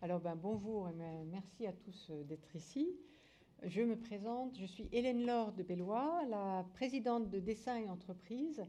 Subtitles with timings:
[0.00, 2.88] Alors, ben, bonjour et merci à tous euh, d'être ici.
[3.64, 8.64] Je me présente, je suis Hélène Laure de Bellois, la présidente de Dessin et Entreprise,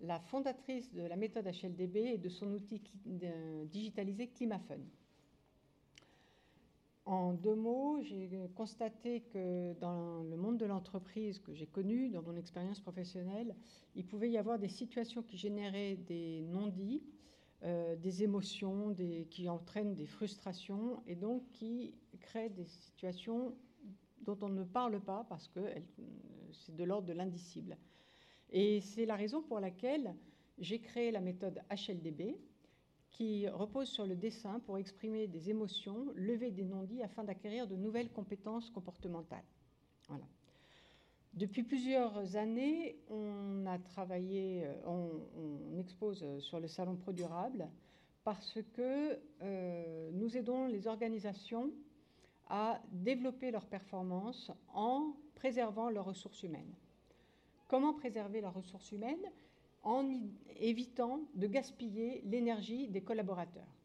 [0.00, 2.82] la fondatrice de la méthode HLDB et de son outil
[3.66, 4.80] digitalisé ClimaFun.
[7.06, 12.22] En deux mots, j'ai constaté que dans le monde de l'entreprise que j'ai connu, dans
[12.22, 13.54] mon expérience professionnelle,
[13.94, 17.04] il pouvait y avoir des situations qui généraient des non-dits,
[17.64, 18.94] euh, des émotions,
[19.30, 23.54] qui entraînent des frustrations et donc qui créent des situations
[24.22, 25.60] dont on ne parle pas parce que
[26.52, 27.76] c'est de l'ordre de l'indicible.
[28.50, 30.14] Et c'est la raison pour laquelle
[30.58, 32.36] j'ai créé la méthode HLDB,
[33.10, 37.76] qui repose sur le dessin pour exprimer des émotions, lever des non-dits afin d'acquérir de
[37.76, 39.44] nouvelles compétences comportementales.
[40.08, 40.24] Voilà.
[41.36, 47.68] Depuis plusieurs années, on a travaillé, euh, on, expose sur le salon Pro Durable
[48.22, 51.72] parce que euh, nous aidons les organisations
[52.48, 56.72] à développer leurs performances en préservant leurs ressources humaines.
[57.66, 59.26] Comment préserver leurs ressources humaines?
[59.82, 60.08] En
[60.60, 63.76] évitant de gaspiller l'énergie des collaborateurs.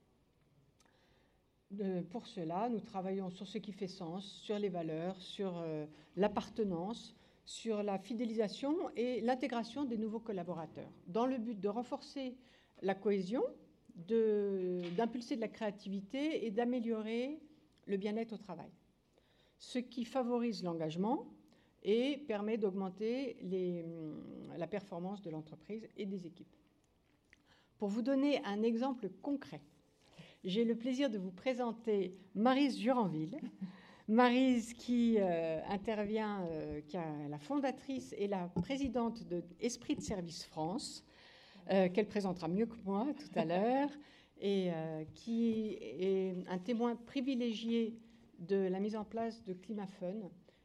[2.11, 7.15] pour cela, nous travaillons sur ce qui fait sens, sur les valeurs, sur euh, l'appartenance,
[7.49, 12.37] sur la fidélisation et l'intégration des nouveaux collaborateurs, dans le but de renforcer
[12.83, 13.43] la cohésion,
[13.95, 17.39] d'impulser de, la créativité et d'améliorer
[17.87, 18.69] le bien-être au travail.
[19.57, 21.25] Ce qui favorise l'engagement,
[21.81, 23.37] et permet d'augmenter
[24.55, 26.55] la performance de l'entreprise et des équipes.
[27.79, 29.61] Pour vous donner un exemple concret,
[30.43, 33.39] j'ai le plaisir de vous présenter Marise Juranville.
[34.09, 40.01] Marise qui euh, intervient, euh, qui est la fondatrice et la présidente de Esprit de
[40.01, 41.05] Service France,
[41.69, 43.89] euh, qu'elle présentera mieux que moi tout à l'heure,
[44.41, 44.71] et
[45.13, 47.99] qui est un témoin privilégié
[48.39, 50.15] de la mise en place de ClimaFun,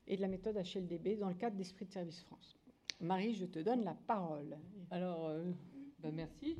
[0.06, 2.56] et de la méthode HLDB dans le cadre d'Esprit de Service France.
[3.00, 4.56] Marie, je te donne la parole.
[4.90, 5.50] Alors, euh,
[5.98, 6.56] ben merci.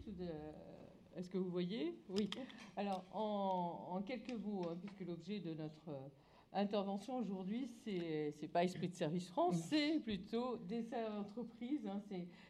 [1.17, 1.97] Est-ce que vous voyez?
[2.09, 2.29] Oui.
[2.77, 6.09] Alors, en, quelques mots, hein, puisque l'objet de notre euh,
[6.55, 11.87] intervention aujourd'hui, c'est n'est pas Esprit de Service France, c'est plutôt Dessin Entreprise.
[11.87, 12.03] Hein,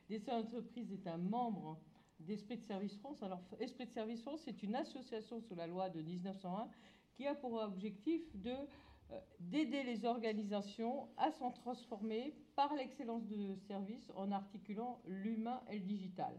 [0.09, 1.81] Dessin Entreprise est un membre
[2.21, 3.23] d'Esprit de Service France.
[3.23, 6.69] Alors, Esprit de Service France, c'est une association sous la loi de 1901
[7.15, 8.55] qui a pour objectif de
[9.13, 15.79] euh, d'aider les organisations à s'en transformer par l'excellence de service en articulant l'humain et
[15.79, 16.35] le digital.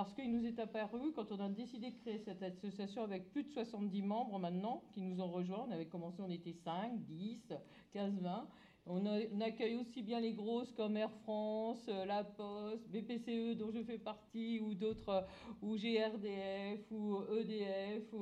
[0.00, 3.42] Parce qu'il nous est apparu, quand on a décidé de créer cette association avec plus
[3.42, 7.52] de 70 membres maintenant qui nous ont rejoints, on avait commencé, on était 5, 10,
[7.92, 8.48] 15, 20,
[8.86, 13.82] on, accueille aussi bien les grosses comme Air France, euh, La Poste, BPCE dont je
[13.82, 15.20] fais partie, ou d'autres, euh,
[15.60, 18.14] ou GRDF, ou EDF,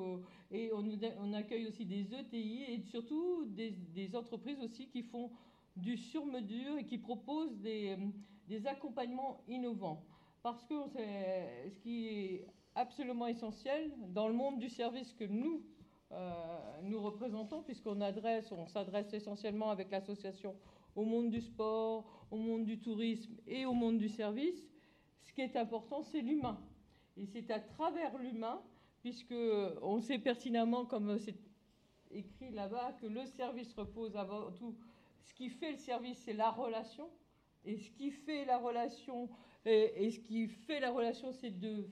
[0.51, 5.31] et on, accueille aussi des ETI et surtout des, entreprises aussi qui font
[5.77, 7.97] du sur-mesure et qui proposent des,
[8.67, 10.05] accompagnements innovants.
[10.49, 10.75] Parce que
[11.69, 15.63] ce qui est absolument essentiel dans le monde du service que nous,
[16.11, 20.57] euh, nous représentons, puisqu'on adresse, on s'adresse essentiellement avec l'association
[20.97, 24.67] au monde du sport, au monde du tourisme et au monde du service.
[25.21, 26.59] Ce qui est important, c'est l'humain.
[27.19, 28.63] Et c'est à travers l'humain,
[29.03, 29.37] puisque
[29.83, 31.37] on sait pertinemment, comme c'est
[32.11, 34.75] écrit là-bas, que le service repose avant tout.
[35.25, 37.11] Ce qui fait le service, c'est la relation.
[37.67, 39.29] Et ce qui fait la relation,
[39.65, 41.89] et ce qui fait la relation, c'est de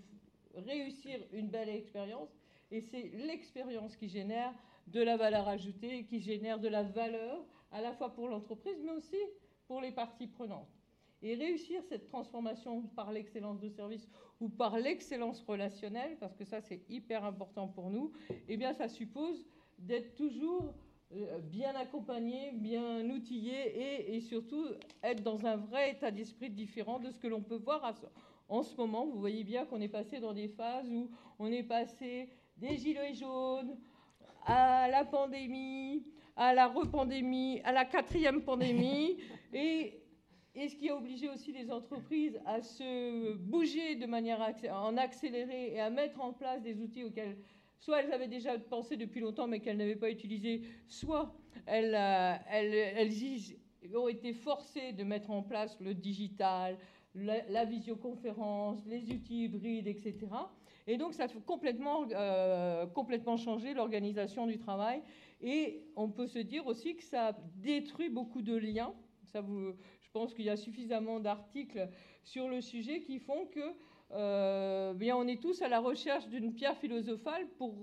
[0.54, 2.30] réussir une belle expérience.
[2.70, 4.52] Et c'est l'expérience qui génère
[4.86, 8.92] de la valeur ajoutée, qui génère de la valeur à la fois pour l'entreprise, mais
[8.92, 9.16] aussi
[9.66, 10.70] pour les parties prenantes.
[11.22, 14.08] Et réussir cette transformation par l'excellence de service
[14.40, 18.12] ou par l'excellence relationnelle, parce que ça c'est hyper important pour nous,
[18.48, 19.46] eh bien ça suppose
[19.78, 20.85] d'être toujours euh,
[21.42, 24.66] bien accompagné, bien outillé et, et, surtout
[25.02, 27.94] être dans un vrai état d'esprit différent de ce que l'on peut voir
[28.48, 29.06] en ce moment.
[29.06, 33.14] Vous voyez bien qu'on est passé dans des phases où on est passé des gilets
[33.14, 33.76] jaunes,
[34.46, 36.04] à la pandémie,
[36.36, 39.18] à la repandémie, à la quatrième pandémie,
[39.52, 40.00] et,
[40.54, 44.40] et, ce qui a obligé aussi les entreprises à se bouger de manière
[44.72, 47.36] en accéléré et à mettre en place des outils auxquels
[47.78, 51.34] soit elles avaient déjà pensé depuis longtemps mais qu'elles n'avaient pas utilisé, soit
[51.66, 52.34] elles, euh,
[53.94, 56.76] ont été forcées de mettre en place le digital,
[57.14, 60.26] la, visioconférence, les outils hybrides, etc.
[60.86, 65.02] Et donc, ça a complètement, euh, complètement changé l'organisation du travail.
[65.40, 68.94] Et on peut se dire aussi que ça détruit beaucoup de liens.
[69.34, 71.88] Je pense qu'il y a suffisamment d'articles
[72.22, 73.74] sur le sujet qui font que
[74.12, 77.74] euh, bien, on est tous à la recherche d'une pierre philosophale pour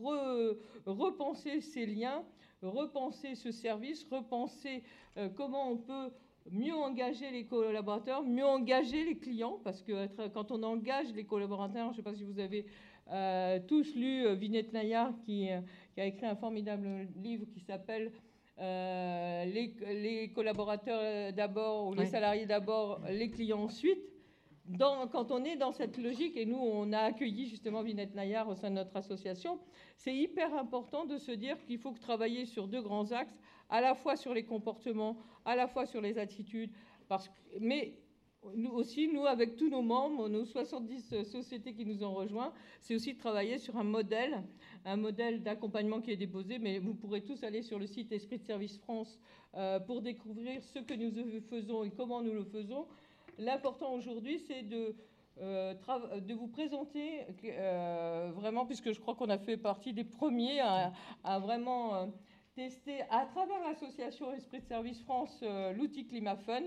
[0.85, 2.23] repenser ces liens,
[2.61, 4.83] repenser ce service, repenser
[5.17, 6.11] euh, comment on peut
[6.51, 11.87] mieux engager les collaborateurs, mieux engager les clients, parce que quand on engage les collaborateurs,
[11.87, 12.65] je ne sais pas si vous avez
[13.11, 15.49] euh, tous lu Vinette Nayar qui,
[15.93, 18.11] qui, a écrit un formidable livre qui s'appelle
[18.57, 24.12] les, collaborateurs d'abord ou les salariés d'abord, les clients ensuite
[24.77, 28.55] quand on est dans cette logique, et nous, on a accueilli justement Vinette Nayar au
[28.55, 29.59] sein de notre association,
[29.97, 33.37] c'est hyper important de se dire qu'il faut travailler sur deux grands axes,
[33.69, 36.71] à la fois sur les comportements, à la fois sur les attitudes,
[37.07, 37.29] parce
[37.59, 37.93] mais
[38.55, 42.95] nous aussi, nous, avec tous nos membres, nos 70 sociétés qui nous ont rejoints, c'est
[42.95, 44.43] aussi de travailler sur un modèle,
[44.85, 48.39] un modèle d'accompagnement qui est déposé, mais vous pourrez tous aller sur le site Esprit
[48.39, 49.19] de Service France
[49.55, 52.85] euh, pour découvrir ce que nous faisons et comment nous le faisons.
[53.37, 54.95] L'important aujourd'hui, c'est de,
[55.39, 55.73] euh,
[56.35, 61.95] vous présenter euh, vraiment, puisque je crois qu'on a fait partie des premiers à, vraiment
[61.95, 62.05] euh,
[62.55, 65.43] tester à travers l'association Esprit de Service France
[65.75, 66.63] l'outil ClimaFun,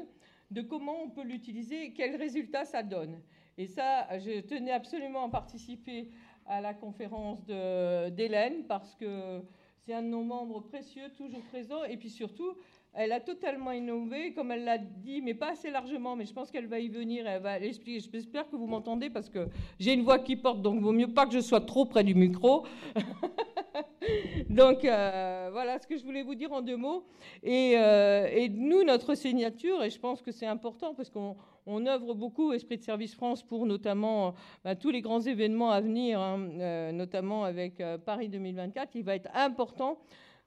[0.50, 3.20] de comment on peut l'utiliser et quels résultats ça donne.
[3.58, 6.10] Et ça, je tenais absolument à participer
[6.46, 9.42] à la conférence d'Hélène parce que
[9.78, 12.56] c'est un de nos membres précieux, toujours présent, et puis surtout,
[12.96, 16.50] elle a totalement innové, comme elle l'a dit, mais pas assez largement, mais je pense
[16.50, 18.00] qu'elle va y venir, elle va l'expliquer.
[18.12, 19.48] J'espère que vous m'entendez parce que
[19.78, 22.14] j'ai une voix qui porte, donc vaut mieux pas que je sois trop près du
[22.14, 22.66] micro.
[24.48, 27.04] donc euh, voilà ce que je voulais vous dire en deux mots.
[27.46, 32.54] Euh, et, nous, notre signature, et je pense que c'est important parce qu'on œuvre beaucoup,
[32.54, 34.34] Esprit de Service France, pour notamment
[34.64, 39.16] bah, tous les grands événements à venir, hein, euh, notamment avec Paris 2024, il va
[39.16, 39.98] être important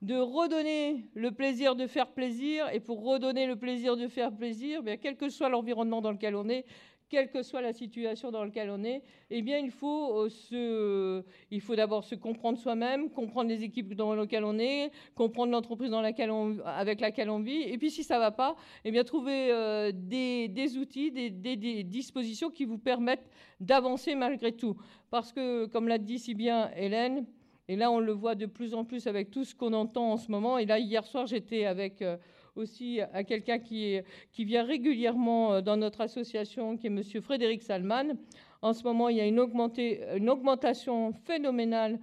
[0.01, 2.69] de redonner le plaisir de faire plaisir.
[2.73, 6.35] Et pour redonner le plaisir de faire plaisir, bien, quel que soit l'environnement dans lequel
[6.35, 6.65] on est,
[7.09, 9.01] quelle que soit la situation dans laquelle on est,
[9.31, 14.13] eh bien, il faut, euh, il faut d'abord se comprendre soi-même, comprendre les équipes dans
[14.13, 17.63] lesquelles on est, comprendre l'entreprise avec laquelle on vit.
[17.63, 18.55] Et puis, si ça ne va pas,
[18.85, 23.27] eh bien, trouver euh, des, outils, des, dispositions qui vous permettent
[23.59, 24.77] d'avancer malgré tout.
[25.09, 27.25] Parce que, comme l'a dit si bien Hélène,
[27.69, 30.17] et là, on le voit de plus en plus avec tout ce qu'on entend en
[30.17, 30.57] ce moment.
[30.57, 32.17] Et là, hier soir, j'étais avec euh,
[32.55, 34.01] aussi à quelqu'un qui,
[34.39, 37.03] vient régulièrement euh, dans notre association, qui est M.
[37.21, 38.15] Frédéric Salman.
[38.63, 41.99] En ce moment, il y a une augmentation phénoménale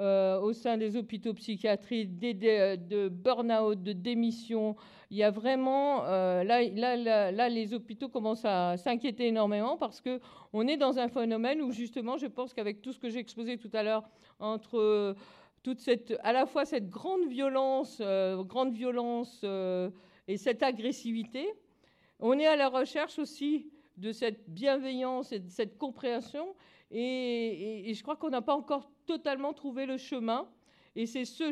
[0.00, 4.74] euh, au sein des hôpitaux psychiatriques, de burn-out, de démission.
[5.10, 10.78] Il y a vraiment, euh, là, les hôpitaux commencent à s'inquiéter énormément parce qu'on est
[10.78, 13.82] dans un phénomène où justement, je pense qu'avec tout ce que j'ai exposé tout à
[13.82, 14.08] l'heure,
[14.38, 15.14] entre euh,
[15.62, 19.44] toute cette, à la fois cette grande violence, grande violence
[20.26, 21.46] et cette agressivité,
[22.20, 26.54] on est à la recherche aussi de cette bienveillance et de cette compréhension.
[26.90, 30.48] Et je crois qu'on n'a pas encore totalement trouvé le chemin.
[30.96, 31.44] Et c'est ce,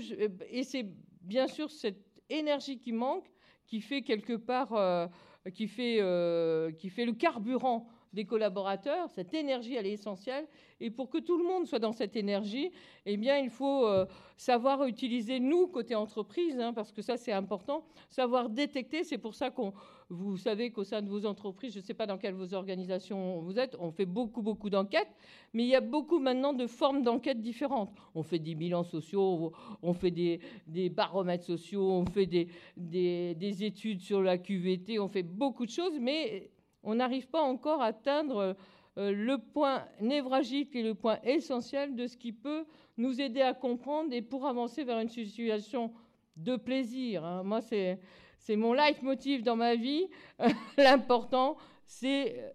[0.51, 0.87] et c'est
[1.23, 3.31] bien sûr cette énergie qui manque
[3.69, 5.07] qui fait quelque part, euh,
[5.55, 9.09] qui, fait, euh, qui fait le carburant des collaborateurs.
[9.11, 10.47] Cette énergie, elle est essentielle.
[10.81, 12.71] Et pour que tout le monde soit dans cette énergie,
[13.07, 14.07] eh bien, il faut euh,
[14.37, 19.05] savoir utiliser, nous, côté entreprise, hein, parce que ça, c'est important, savoir détecter.
[19.05, 19.73] C'est pour ça qu'on
[20.11, 23.41] vous savez qu'au sein de vos entreprises, je ne sais pas dans quelle vos organisations
[23.41, 25.11] vous êtes, on fait beaucoup, beaucoup d'enquêtes,
[25.53, 27.93] mais il y a beaucoup maintenant de formes d'enquêtes différentes.
[28.15, 29.53] On fait des bilans sociaux,
[29.83, 35.67] on fait des, baromètres sociaux, on fait des, études sur la QVT, on fait beaucoup
[35.67, 36.51] de choses, mais
[36.89, 38.57] on n'arrive pas encore à atteindre
[38.97, 42.65] euh, le point névralgique et le point essentiel de ce qui peut
[42.97, 45.93] nous aider à comprendre et pour avancer vers une situation
[46.37, 47.25] de plaisir.
[47.25, 47.43] Hein.
[47.43, 48.01] Moi, c'est
[48.39, 50.07] c'est mon leitmotiv dans ma vie.
[50.79, 52.55] L'important, c'est,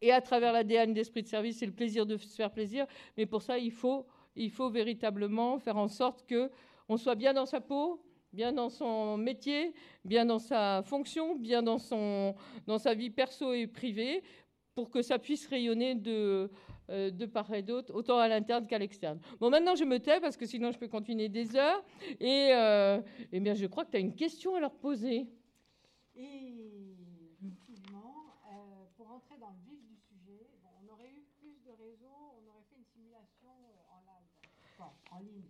[0.00, 2.86] et à travers l'ADN d'esprit de service, c'est le plaisir de se faire plaisir.
[3.16, 7.46] Mais pour ça, il faut, il faut véritablement faire en sorte qu'on soit bien dans
[7.46, 8.00] sa peau,
[8.32, 9.74] bien dans son métier,
[10.04, 12.34] bien dans sa fonction, bien dans, son,
[12.66, 14.22] dans sa vie perso et privée,
[14.74, 16.50] pour que ça puisse rayonner de,
[16.88, 19.20] euh, de part et d'autre, autant à l'interne qu'à l'externe.
[19.38, 21.84] Bon, maintenant je me tais parce que sinon je peux continuer des heures.
[22.20, 23.00] Et euh,
[23.32, 25.26] bien, je crois que tu as une question à leur poser.
[26.14, 26.96] Et
[27.42, 30.46] effectivement, euh, pour entrer dans le vif du sujet,
[30.82, 35.42] on aurait eu plus de réseaux, on aurait fait une simulation live, en ligne,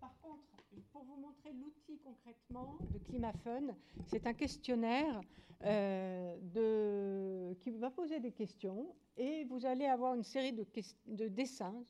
[0.00, 0.55] par contre,
[0.92, 3.74] pour vous montrer l'outil concrètement de ClimaFun,
[4.06, 5.20] c'est un questionnaire
[5.62, 10.66] de, qui va poser des questions et vous allez avoir une série de,
[11.06, 11.82] de dessins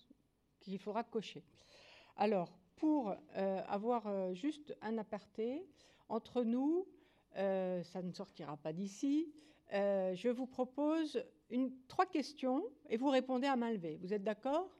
[0.60, 1.44] qu'il faudra cocher.
[2.16, 5.66] Alors, pour euh, avoir euh, juste un aparté,
[6.08, 6.86] entre nous,
[7.36, 9.32] euh, ça ne sortira pas d'ici,
[9.72, 11.24] je vous propose
[11.88, 13.98] trois questions et vous répondez à main levée.
[14.00, 14.70] Vous êtes d'accord?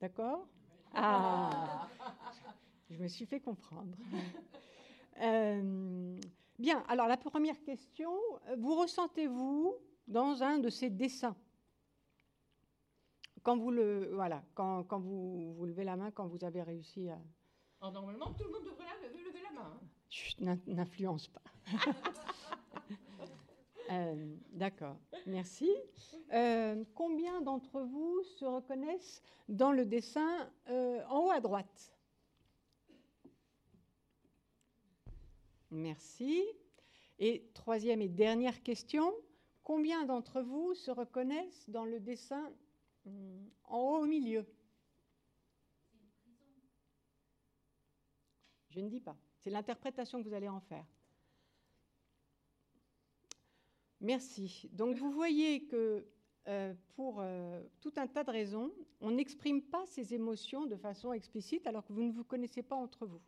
[0.00, 0.48] D'accord?
[0.94, 1.88] Ah
[2.90, 3.96] Je me suis fait comprendre.
[5.20, 6.18] Euh,
[6.58, 8.12] bien, alors la première question,
[8.58, 9.76] vous ressentez-vous
[10.08, 11.36] dans un de ces dessins?
[13.42, 17.08] Quand vous le voilà, quand, quand vous, vous, levez la main, quand vous avez réussi
[17.08, 17.18] à.
[17.80, 19.78] Alors, normalement, tout le monde devrait lever la main.
[20.40, 20.58] Hein.
[20.66, 21.42] n'influence pas.
[23.92, 24.96] Euh, d'accord,
[25.26, 25.70] merci.
[26.32, 31.92] Euh, combien d'entre vous se reconnaissent dans le dessin euh, en haut à droite?
[35.70, 36.42] Merci.
[37.18, 39.12] Et troisième et dernière question,
[39.62, 42.50] combien d'entre vous se reconnaissent dans le dessin
[43.64, 44.46] en haut au milieu?
[48.70, 49.16] Je ne dis pas.
[49.40, 50.86] C'est l'interprétation que vous allez en faire.
[54.02, 54.68] Merci.
[54.72, 56.04] Donc vous voyez que
[56.48, 61.12] euh, pour euh, tout un tas de raisons, on n'exprime pas ces émotions de façon
[61.12, 63.22] explicite alors que vous ne vous connaissez pas entre vous.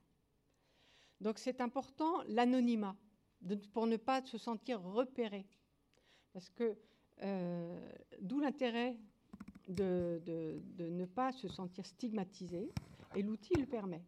[1.21, 2.97] Donc c'est important l'anonymat
[3.73, 5.47] pour ne pas se sentir repéré.
[6.33, 6.77] Parce que
[7.23, 7.91] euh,
[8.21, 8.99] d'où l'intérêt
[9.69, 10.21] de,
[10.79, 12.73] ne pas se sentir stigmatisé,
[13.15, 14.03] et l'outil le permet.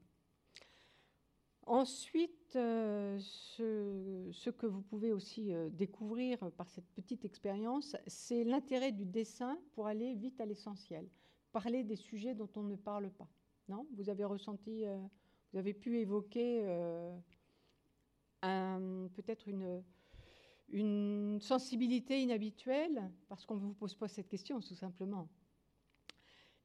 [1.67, 8.93] Ensuite, euh, ce, que vous pouvez aussi euh, découvrir par cette petite expérience, c'est l'intérêt
[8.93, 11.09] du dessin pour aller vite à l'essentiel,
[11.51, 13.27] parler des sujets dont on ne parle pas.
[13.69, 13.85] Non?
[13.97, 14.97] Vous avez ressenti, euh,
[15.53, 16.63] vous avez pu évoquer
[18.41, 19.83] peut-être une,
[20.69, 25.29] une sensibilité inhabituelle, parce qu'on ne vous pose pas cette question, tout simplement.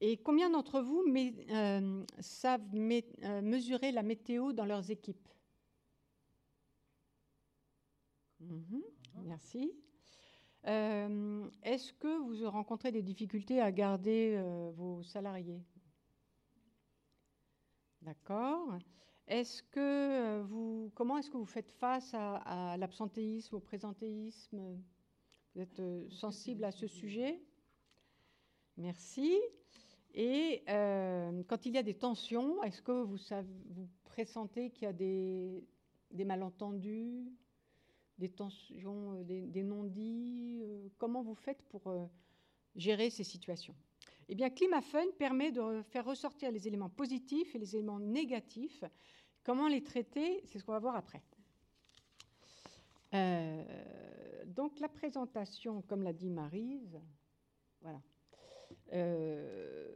[0.04, 5.30] Et combien d'entre vous euh, savent euh, mesurer la météo dans leurs équipes?
[8.40, 8.82] Mhm,
[9.26, 9.72] Merci.
[10.66, 14.44] Euh, est-ce que vous rencontrez des difficultés à garder
[14.76, 15.62] vos salariés?
[18.02, 18.80] D'accord.
[19.28, 24.80] Est-ce que vous, comment est-ce que vous faites face à l'absentéisme, au présentéisme?
[25.54, 27.40] Vous êtes sensible à ce sujet?
[28.78, 29.38] Merci.
[30.14, 33.18] Et euh, quand il y a des tensions, est-ce que vous,
[33.70, 35.64] vous pressentez qu'il y a des,
[36.26, 37.32] malentendus,
[38.18, 42.10] des tensions, euh, des, non-dits euh, Comment vous faites pour
[42.76, 43.76] gérer ces situations?
[44.28, 48.84] Eh bien, ClimaFun permet de faire ressortir les éléments positifs et les éléments négatifs.
[49.44, 50.42] Comment les traiter?
[50.46, 51.22] C'est ce qu'on va voir après.
[54.46, 57.00] donc la présentation, comme l'a dit Marise,
[57.82, 58.02] voilà.
[58.94, 59.90] Euh,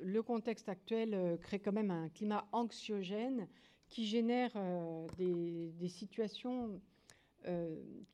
[0.00, 3.48] le contexte actuel euh, crée quand même un climat anxiogène
[3.88, 6.80] qui génère euh, des, situations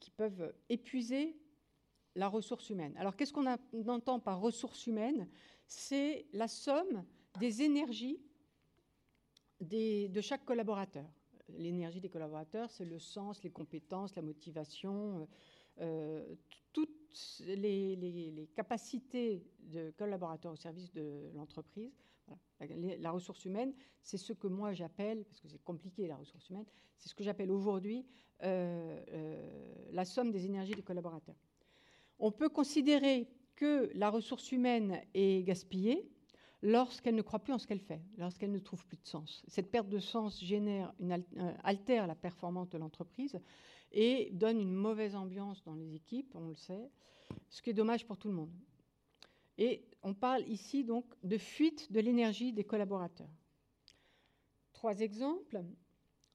[0.01, 1.37] qui peuvent épuiser
[2.15, 2.95] la ressource humaine.
[2.97, 3.47] Alors qu'est-ce qu'on
[3.89, 5.29] entend par ressource humaine?
[5.67, 7.05] C'est la somme
[7.39, 8.19] des énergies
[9.61, 11.05] de chaque collaborateur.
[11.59, 15.29] L'énergie des collaborateurs, c'est le sens, les compétences, la motivation,
[17.09, 21.93] toutes les, capacités de collaborateurs au service de l'entreprise.
[23.01, 23.73] La, ressource humaine,
[24.03, 26.67] c'est ce que moi j'appelle, parce que c'est compliqué la ressource humaine,
[26.99, 28.05] c'est ce que j'appelle aujourd'hui
[28.43, 31.37] euh, euh, la somme des énergies des collaborateurs.
[32.19, 36.11] On peut considérer que la ressource humaine est gaspillée
[36.63, 39.45] lorsqu'elle ne croit plus en ce qu'elle fait, lorsqu'elle ne trouve plus de sens.
[39.47, 40.93] Cette perte de sens génère
[41.63, 43.41] altère la performance de l'entreprise
[43.93, 46.91] et donne une mauvaise ambiance dans les équipes, on le sait,
[47.49, 48.53] ce qui est dommage pour tout le monde.
[49.57, 53.31] Et on parle ici donc de fuite de l'énergie des collaborateurs.
[54.73, 55.63] Trois exemples.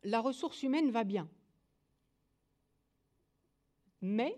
[0.03, 1.29] La ressource humaine va bien,
[4.01, 4.38] mais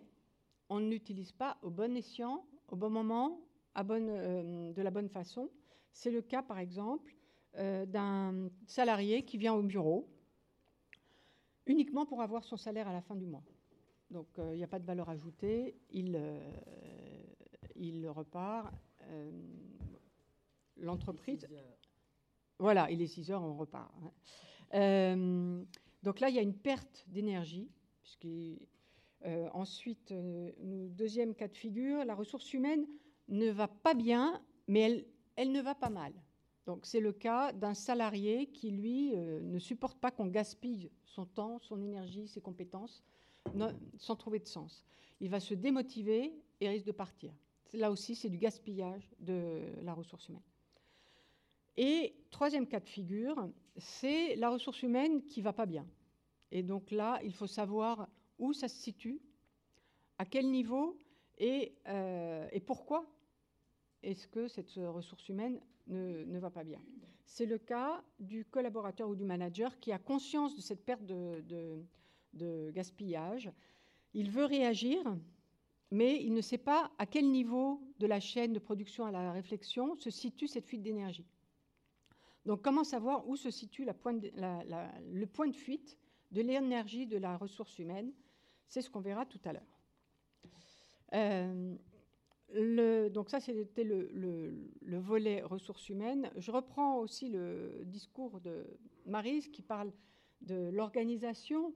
[0.69, 3.41] on ne l'utilise pas au bon escient, au bon moment,
[3.77, 5.50] euh, de la bonne façon.
[5.91, 7.15] C'est le cas, par exemple,
[7.55, 10.07] euh, d'un salarié qui vient au bureau
[11.65, 13.43] uniquement pour avoir son salaire à la fin du mois.
[14.12, 16.39] Donc euh, il n'y a pas de valeur ajoutée, il, euh,
[17.75, 18.74] il repart.
[19.03, 19.31] Euh,
[20.77, 21.48] l'entreprise.
[22.60, 23.93] Voilà, il est 6 heures, on repart.
[24.74, 25.65] Hein.
[26.03, 27.69] donc là, il y a une perte d'énergie,
[29.53, 32.86] ensuite, deuxième cas de figure, la ressource humaine
[33.29, 35.05] ne va pas bien, mais elle,
[35.38, 36.13] elle ne va pas mal.
[36.65, 41.60] Donc c'est le cas d'un salarié qui, lui, ne supporte pas qu'on gaspille son temps,
[41.60, 43.03] son énergie, ses compétences,
[43.98, 44.84] sans trouver de sens.
[45.19, 47.34] Il va se démotiver et risque de partir.
[47.74, 50.41] Là aussi, c'est du gaspillage de la ressource humaine.
[51.77, 55.86] Et troisième cas de figure, c'est la ressource humaine qui va pas bien.
[56.51, 58.07] Et donc là, il faut savoir
[58.39, 59.22] où ça se situe,
[60.17, 60.98] à quel niveau
[61.38, 61.75] et,
[62.51, 63.05] et pourquoi
[64.01, 66.82] est-ce que cette ressource humaine ne, va pas bien
[67.25, 72.72] C'est le cas du collaborateur ou du manager qui a conscience de cette perte de,
[72.72, 73.51] gaspillage.
[74.13, 75.18] Il veut réagir,
[75.92, 79.32] mais il ne sait pas à quel niveau de la chaîne de production à la
[79.32, 81.25] réflexion se situe cette fuite d'énergie.
[82.46, 83.94] Donc comment savoir où se situe le
[85.25, 85.98] point de fuite
[86.32, 88.12] de l'énergie de la ressource humaine?
[88.68, 89.80] C'est ce qu'on verra tout à l'heure.
[91.13, 91.75] Euh,
[92.54, 96.30] donc ça, c'était le, volet ressources humaines.
[96.38, 98.66] Je reprends aussi le discours de
[99.06, 99.92] Marise qui parle
[100.42, 101.74] de l'organisation.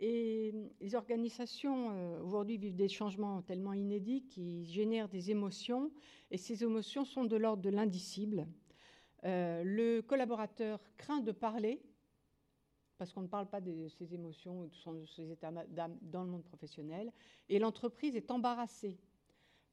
[0.00, 5.90] Et les organisations, euh, aujourd'hui, vivent des changements tellement inédits qui génèrent des émotions.
[6.30, 8.46] Et ces émotions sont de l'ordre de l'indicible.
[9.24, 11.82] Euh, le collaborateur craint de parler
[12.98, 16.30] parce qu'on ne parle pas de ses émotions ou de ses états d'âme dans le
[16.30, 17.12] monde professionnel.
[17.48, 18.98] Et l'entreprise est embarrassée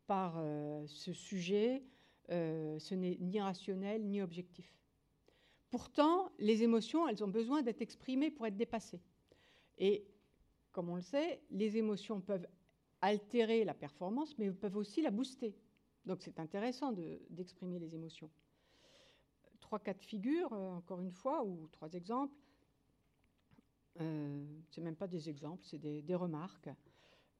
[0.07, 1.83] par euh, ce sujet,
[2.31, 4.71] euh, ce n'est ni rationnel ni objectif.
[5.69, 9.01] Pourtant, les émotions, elles ont besoin d'être exprimées pour être dépassées.
[9.77, 10.05] Et
[10.71, 12.47] comme on le sait, les émotions peuvent
[13.01, 15.55] altérer la performance, mais peuvent aussi la booster.
[16.05, 16.91] Donc c'est intéressant
[17.29, 18.29] d'exprimer les émotions.
[19.59, 22.35] Trois cas de figure, euh, encore une fois, ou trois exemples.
[24.01, 26.69] Euh, c'est même pas des exemples, c'est des remarques.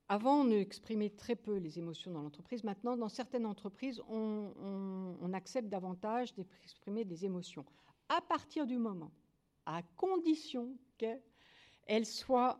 [0.07, 2.63] Avant, on exprimait très peu les émotions dans l'entreprise.
[2.63, 7.65] Maintenant, dans certaines entreprises, on, accepte davantage d'exprimer des émotions.
[8.07, 9.11] À partir du moment,
[9.65, 12.59] à condition qu'elles soient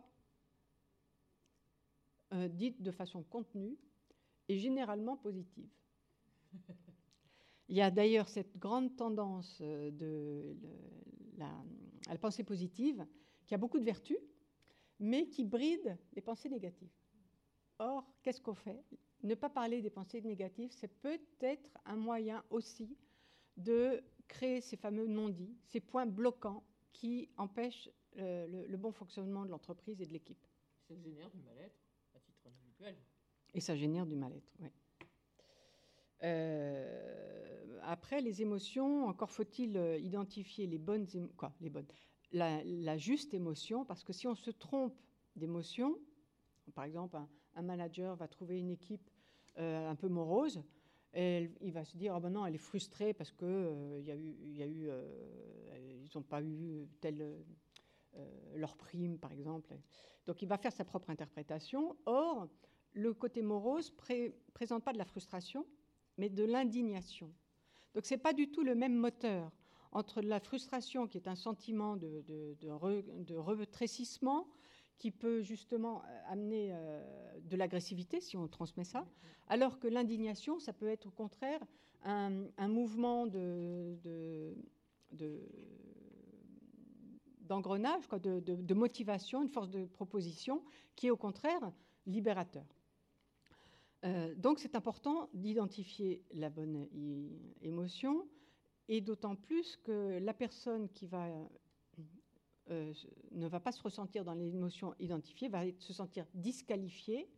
[2.34, 3.78] euh, dites de façon contenue
[4.48, 5.70] et généralement positive.
[7.68, 10.56] Il y a d'ailleurs cette grande tendance euh, de
[11.40, 13.04] à la pensée positive
[13.46, 14.18] qui a beaucoup de vertus,
[14.98, 16.90] mais qui bride les pensées négatives.
[17.78, 18.82] Or, qu'est-ce qu'on fait?
[19.22, 22.96] Ne pas parler des pensées négatives, c'est peut-être un moyen aussi
[23.56, 29.50] de créer ces fameux non-dits, ces points bloquants qui empêchent euh, le, bon fonctionnement de
[29.50, 30.46] l'entreprise et de l'équipe.
[30.88, 31.76] Ça génère du mal-être
[32.14, 32.96] à titre individuel.
[33.54, 34.68] Et ça génère du mal-être, oui.
[36.22, 41.86] Euh, après, les émotions, encore faut-il euh, identifier les bonnes, quoi, les bonnes,
[42.32, 44.98] la, la, juste émotion, parce que si on se trompe
[45.36, 45.98] d'émotion,
[46.74, 49.10] par exemple, un, un manager va trouver une équipe
[49.58, 50.62] euh, un peu morose,
[51.14, 54.10] et il va se dire ah ben non, elle est frustrée parce que euh, y
[54.62, 57.44] a eu, euh, ils n'ont pas eu telle
[58.54, 59.76] leur prime par exemple.
[60.26, 61.96] Donc il va faire sa propre interprétation.
[62.06, 62.48] Or,
[62.92, 65.66] le côté morose ne présente pas de la frustration,
[66.16, 67.30] mais de l'indignation.
[67.94, 69.50] Donc c'est pas du tout le même moteur
[69.92, 74.46] entre la frustration qui est un sentiment de, de, de, de retrécissement
[74.98, 79.06] qui peut justement euh, amener euh, de l'agressivité, si on transmet ça,
[79.48, 81.60] alors que l'indignation, ça peut être au contraire
[82.02, 83.96] un, mouvement de,
[87.40, 90.62] d'engrenage, de, de, motivation, une force de proposition
[90.94, 91.72] qui est au contraire
[92.06, 92.64] libérateur.
[94.04, 96.86] Euh, donc c'est important d'identifier la bonne
[97.60, 98.28] émotion
[98.88, 101.28] et d'autant plus que la personne qui va
[102.70, 102.92] euh,
[103.32, 107.28] ne va pas se ressentir dans l'émotion identifiée, va se sentir disqualifiée.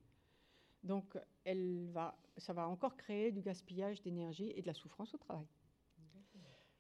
[0.83, 5.19] Donc, elle va, ça va encore créer du gaspillage d'énergie et de la souffrance au
[5.19, 5.47] travail.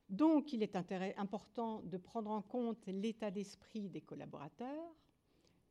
[0.08, 0.74] Donc, il est
[1.18, 4.94] important de prendre en compte l'état d'esprit des collaborateurs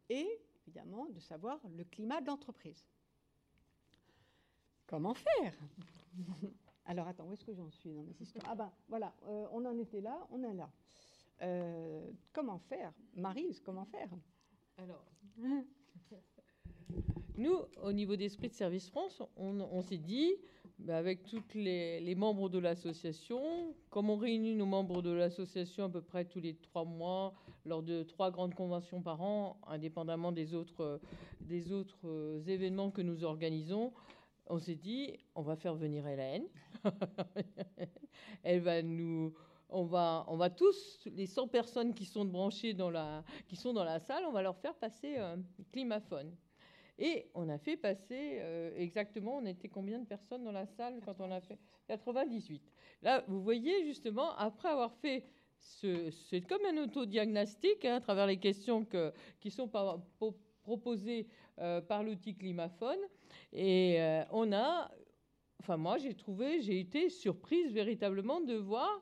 [0.09, 0.27] et,
[0.61, 2.85] évidemment, de savoir le climat de l'entreprise.
[4.85, 5.53] Comment faire?
[6.85, 8.45] Alors, attends, où est-ce que j'en suis dans mes histoires?
[8.47, 10.69] Ah ben, voilà, euh, on en était là, on est là.
[11.41, 12.91] Euh, comment faire?
[13.15, 14.09] Marise, comment faire?
[14.77, 15.05] Alors,
[17.37, 20.33] nous, au niveau d'Esprit de Service France, on, s'est dit,
[20.79, 25.89] bah, avec tous les, membres de l'association, comme on réunit nos membres de l'association à
[25.89, 27.33] peu près tous les trois mois,
[27.65, 30.99] lors de trois grandes conventions par an, indépendamment des autres,
[31.41, 33.93] des autres euh, événements que nous organisons,
[34.49, 36.45] on s'est dit, on va faire venir Hélène.
[38.43, 39.33] Elle va nous
[39.69, 43.73] on va, on va tous, les 100 personnes qui sont branchées dans la, qui sont
[43.73, 45.39] dans la salle, on va leur faire passer un
[45.71, 46.35] climaphone.
[46.99, 50.99] Et on a fait passer euh, exactement, on était combien de personnes dans la salle
[51.05, 51.59] quand on a fait?
[51.87, 52.61] 98.
[53.03, 55.23] Là, vous voyez justement, après avoir fait
[55.59, 59.69] ce, c'est comme un autodiagnostic hein, à travers les questions que, qui sont
[60.63, 61.27] proposées
[61.59, 62.99] euh, par l'outil Climaphone.
[63.53, 64.91] Et euh, on a,
[65.59, 69.01] enfin moi j'ai trouvé, j'ai été surprise véritablement de voir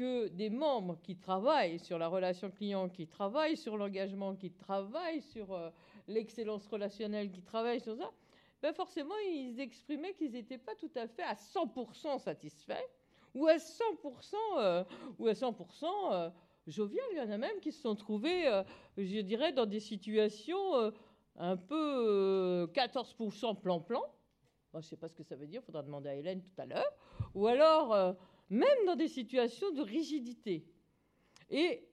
[0.00, 5.20] que des membres qui travaillent sur la relation client, qui travaillent sur l'engagement, qui travaillent
[5.20, 5.68] sur euh,
[6.08, 8.10] l'excellence relationnelle qui travaille sur ça,
[8.62, 12.88] ben forcément, ils exprimaient qu'ils n'étaient pas tout à fait à 100% satisfaits
[13.34, 14.84] ou à 100%, euh,
[15.18, 16.30] ou à 100% euh,
[16.66, 17.04] jovial.
[17.12, 18.62] Il y en a même qui se sont trouvés, euh,
[18.96, 20.92] je dirais, dans des situations
[21.36, 24.02] un peu 14% plan-plan.
[24.72, 26.60] je ne sais pas ce que ça veut dire, il faudra demander à Hélène tout
[26.60, 26.92] à l'heure.
[27.34, 28.16] Ou alors,
[28.50, 30.64] même dans des situations de rigidité.
[31.50, 31.86] Et,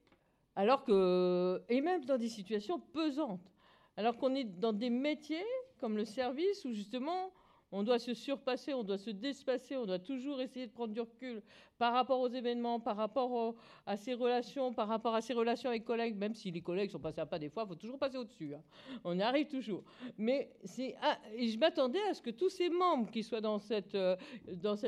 [0.56, 3.52] alors que, et même dans des situations pesantes.
[3.96, 5.46] Alors qu'on est dans des métiers
[5.80, 7.32] comme le service où justement
[7.72, 11.02] on doit se surpasser, on doit se dépasser, on doit toujours essayer de prendre du
[11.02, 11.42] recul
[11.78, 15.84] par rapport aux événements, par rapport à ses relations, par rapport à ses relations avec
[15.84, 18.18] collègues, même si les collègues sont passés à pas des fois, il faut toujours passer
[18.18, 18.56] au-dessus.
[18.56, 18.62] Hein.
[19.04, 19.84] On y arrive toujours.
[20.18, 20.50] Mais
[21.02, 24.16] ah, je m'attendais à ce que tous ces membres qui soient dans cette, euh,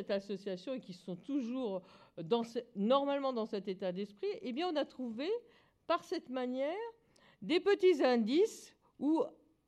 [0.09, 1.81] association et qui sont toujours
[2.75, 5.29] normalement dans cet état d'esprit, eh bien on a trouvé
[5.87, 6.75] par cette manière
[7.41, 9.23] des petits indices où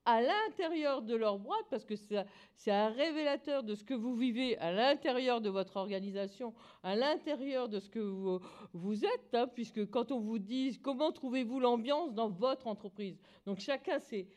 [0.06, 4.58] à l'intérieur de leur boîte, parce que c'est un révélateur de ce que vous vivez
[4.58, 10.12] à l'intérieur de votre organisation, à l'intérieur de ce que vous, êtes, hein, puisque quand
[10.12, 14.28] on vous dit comment trouvez-vous l'ambiance dans votre entreprise, donc chacun s'est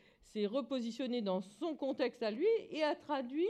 [0.45, 3.47] repositionné dans son contexte à lui et a traduit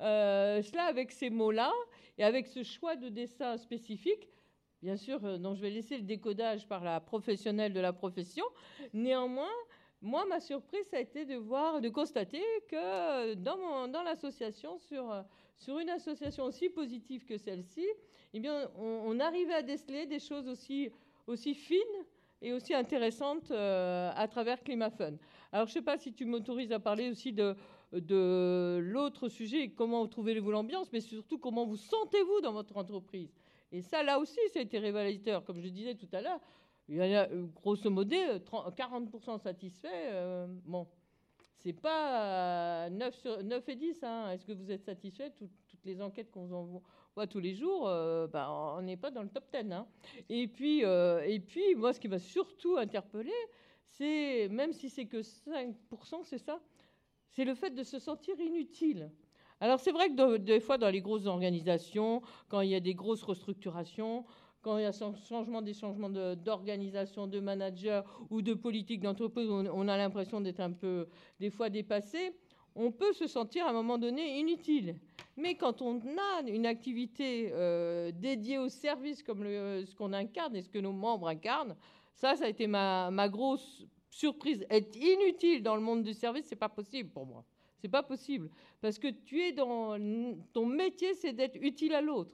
[0.00, 1.72] euh, cela avec ces mots-là
[2.16, 4.28] et avec ce choix de dessin spécifique.
[4.80, 8.44] Bien sûr, euh, je vais laisser le décodage par la professionnelle de la profession.
[8.92, 9.50] Néanmoins,
[10.00, 15.24] moi, ma surprise, ça a été de voir, de constater que dans, dans l'association, sur,
[15.56, 17.86] sur une association aussi positive que celle-ci,
[18.34, 21.78] eh bien, on, arrivait à déceler des choses aussi, fines
[22.40, 25.16] et aussi intéressantes euh, à travers ClimaFun.
[25.50, 27.56] Alors, je ne sais pas si tu m'autorises à parler aussi de,
[28.80, 33.32] l'autre sujet, comment vous trouvez-vous l'ambiance, mais surtout comment vous sentez-vous dans votre entreprise.
[33.72, 35.44] Et ça, là aussi, ça a été révélateur.
[35.44, 36.40] Comme je disais tout à l'heure,
[36.88, 39.88] il y a euh, grosso modo 40% satisfaits.
[40.10, 40.86] Euh, bon,
[41.58, 44.02] c'est pas 9, sur, 9 et 10.
[44.02, 44.30] Hein.
[44.32, 46.82] Est-ce que vous êtes satisfait Toutes les enquêtes qu'on
[47.14, 49.70] voit tous les jours, euh, ben, on n'est pas dans le top 10.
[49.72, 49.86] Hein.
[50.30, 53.34] Et, puis, et puis, moi, ce qui m'a surtout interpellé,
[53.82, 55.74] c'est, même si c'est que 5%,
[56.24, 56.60] c'est ça,
[57.28, 59.10] c'est le fait de se sentir inutile.
[59.60, 62.94] Alors c'est vrai que des fois dans les grosses organisations, quand il y a des
[62.94, 64.24] grosses restructurations,
[64.68, 69.96] quand il y a des changements d'organisation, de, manager ou de politique d'entreprise, on, a
[69.96, 71.08] l'impression d'être un peu
[71.40, 72.34] des fois dépassé,
[72.74, 74.96] on peut se sentir à un moment donné inutile.
[75.38, 80.60] Mais quand on a une activité euh, dédiée au service comme ce qu'on incarne et
[80.60, 81.74] ce que nos membres incarnent,
[82.12, 84.66] ça, ça a été ma, ma grosse surprise.
[84.68, 87.42] Être inutile dans le monde du service, c'est pas possible pour moi.
[87.80, 88.50] C'est pas possible
[88.82, 89.96] parce que tu es dans
[90.52, 92.32] ton métier, c'est d'être utile à l'autre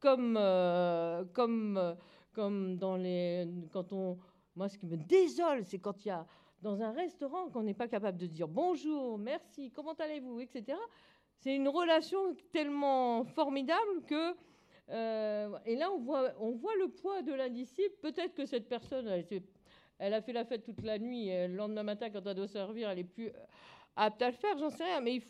[0.00, 1.94] comme, euh, comme, euh,
[2.32, 3.46] comme dans les.
[3.72, 4.18] Quand on,
[4.56, 6.26] moi, ce qui me désole, c'est quand il y a
[6.62, 10.78] dans un restaurant qu'on n'est pas capable de dire bonjour, merci, comment allez-vous, etc.
[11.36, 14.34] C'est une relation tellement formidable que.
[14.90, 17.94] Euh, et là, on voit, on voit le poids de l'indisciple.
[18.00, 19.06] Peut-être que cette personne,
[19.98, 22.48] elle, a fait la fête toute la nuit, et le lendemain matin, quand elle doit
[22.48, 23.30] servir, elle est plus
[23.96, 25.00] apte à le faire, j'en sais rien.
[25.00, 25.20] Mais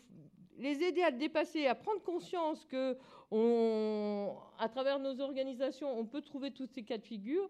[0.59, 2.97] les aider à dépasser, à prendre conscience que
[3.31, 7.49] à travers nos organisations, on peut trouver tous ces cas de figure,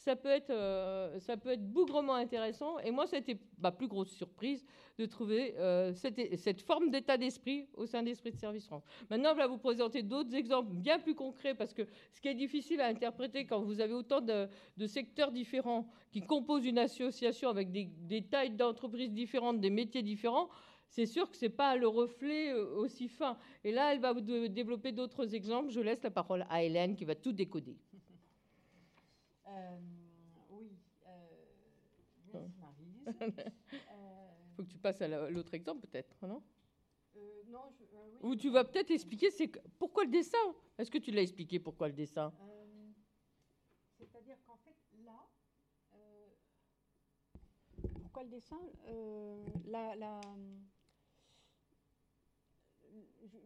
[0.00, 2.78] ça peut être, euh, ça peut être bougrement intéressant.
[2.78, 4.64] Et moi, été ma plus grosse surprise
[4.98, 8.82] de trouver euh, cette, forme d'état d'esprit au sein d'Esprit de Service France.
[9.10, 12.34] Maintenant, je vais vous présenter d'autres exemples bien plus concrets parce que ce qui est
[12.34, 14.48] difficile à interpréter quand vous avez autant de,
[14.86, 20.48] secteurs différents qui composent une association avec des, des tailles d'entreprises différentes, des métiers différents,
[20.90, 23.38] c'est sûr que ce n'est pas le reflet euh, aussi fin.
[23.62, 25.70] Et là, elle va vous développer d'autres exemples.
[25.70, 27.78] Je laisse la parole à Hélène qui va tout décoder.
[29.46, 29.78] Euh,
[30.50, 30.72] oui,
[31.06, 33.04] euh, Marise.
[33.72, 33.76] Il
[34.56, 36.42] faut que tu passes à l'autre exemple peut-être, non?
[37.46, 37.72] Non,
[38.22, 40.38] Ou tu vas peut-être expliquer c'est pourquoi le dessin?
[40.78, 42.32] Est-ce que tu l'as expliqué pourquoi le dessin?
[43.98, 45.26] C'est-à-dire qu'en fait, là,
[48.00, 48.60] pourquoi le dessin?
[49.66, 50.20] La, la,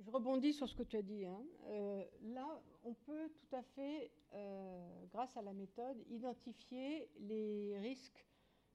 [0.00, 1.24] je rebondis sur ce que tu as dit.
[1.24, 1.42] Hein.
[1.66, 8.26] Euh, là, on peut tout à fait, euh, grâce à la méthode, identifier les risques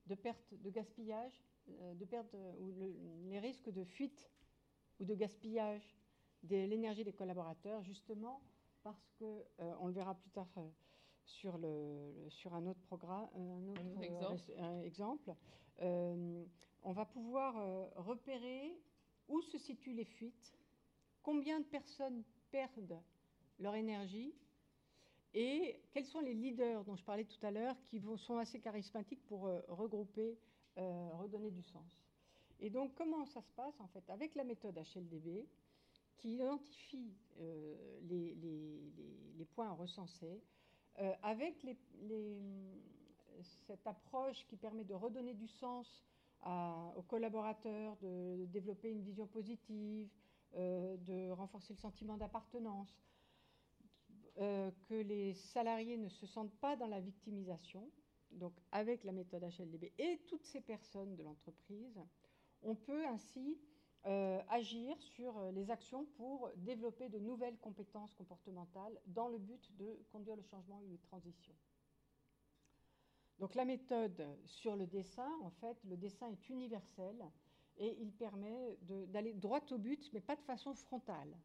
[0.07, 2.71] de perte, de gaspillage, euh, de perte, ou
[3.29, 4.31] les risques de fuite
[4.99, 5.95] ou de gaspillage
[6.43, 8.41] de l'énergie des collaborateurs, justement
[8.81, 9.43] parce que,
[9.81, 10.47] on le verra plus tard
[11.25, 15.35] sur, le, sur un autre programme, un autre, exemple, exemple
[15.81, 17.55] on va pouvoir
[17.95, 18.81] repérer
[19.27, 20.58] où se situent les fuites
[21.21, 22.99] combien de personnes perdent
[23.59, 24.33] leur énergie
[25.33, 29.23] et quels sont les leaders dont je parlais tout à l'heure qui sont assez charismatiques
[29.25, 30.37] pour euh, regrouper,
[30.77, 32.03] euh, redonner du sens.
[32.59, 35.47] Et donc, comment ça se passe En fait, avec la méthode HLDB,
[36.17, 40.41] qui identifie euh, les, points recensés,
[41.23, 41.55] avec
[43.67, 46.03] cette approche qui permet de redonner du sens
[46.45, 50.09] aux collaborateurs, de développer une vision positive,
[50.55, 53.01] de renforcer le sentiment d'appartenance,
[54.35, 57.89] que les salariés ne se sentent pas dans la victimisation,
[58.31, 61.99] donc avec la méthode HLDB et toutes ces personnes de l'entreprise,
[62.61, 63.57] on peut ainsi
[64.05, 69.75] euh, agir sur euh, les actions pour développer de nouvelles compétences comportementales dans le but
[69.75, 71.55] de conduire le changement et les transitions.
[73.39, 77.25] Donc la méthode sur le dessin, en fait, le dessin est universel
[77.79, 81.35] et il permet d'aller droit au but, mais pas de façon frontale.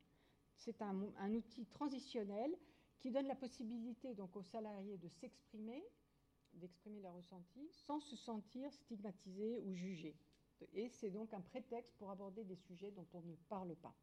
[0.57, 2.55] C'est un, outil transitionnel
[3.01, 5.83] qui donne la possibilité donc aux salariés de s'exprimer,
[6.55, 10.17] d'exprimer leurs ressentis, sans se sentir stigmatisés ou jugés
[10.73, 13.95] et c'est donc un prétexte pour aborder des sujets dont on ne parle pas.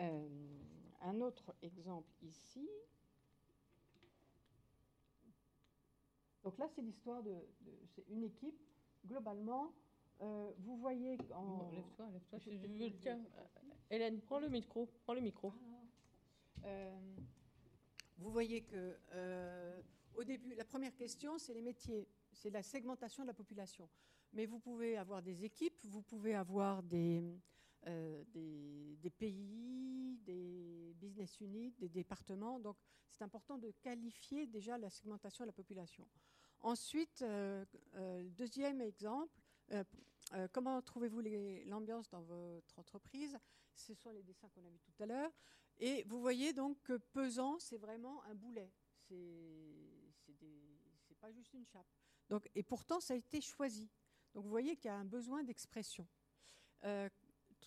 [0.00, 0.28] Euh,
[1.00, 2.68] un autre exemple ici.
[6.42, 7.34] Donc là, c'est l'histoire de,
[7.94, 8.60] c'est une équipe.
[9.06, 9.72] Globalement,
[10.20, 11.70] euh, vous voyez en.
[11.70, 12.38] Lève-toi, lève-toi.
[12.38, 13.20] Je, veux tiens,
[13.90, 14.88] Hélène, prends le micro.
[15.04, 15.52] Prends le micro.
[16.62, 16.98] Ah, euh,
[18.18, 18.96] vous voyez que
[20.16, 23.88] au début, la première question, c'est les métiers, c'est la segmentation de la population.
[24.32, 27.22] Mais vous pouvez avoir des équipes, vous pouvez avoir des,
[27.86, 32.58] euh, des, pays, des business units, des départements.
[32.58, 32.76] Donc
[33.10, 36.06] c'est important de qualifier déjà la segmentation de la population.
[36.60, 39.38] Ensuite, euh, euh, deuxième exemple,
[40.52, 41.20] comment trouvez-vous
[41.66, 43.38] l'ambiance dans votre entreprise?
[43.74, 45.32] Ce sont les dessins qu'on a vus tout à l'heure.
[45.78, 48.70] Et vous voyez donc que pesant, c'est vraiment un boulet.
[49.08, 49.18] C'est
[51.20, 51.86] pas juste une chape.
[52.28, 53.90] Donc, et pourtant, ça a été choisi.
[54.34, 56.06] Donc vous voyez qu'il y a un besoin d'expression.
[56.84, 57.08] Euh,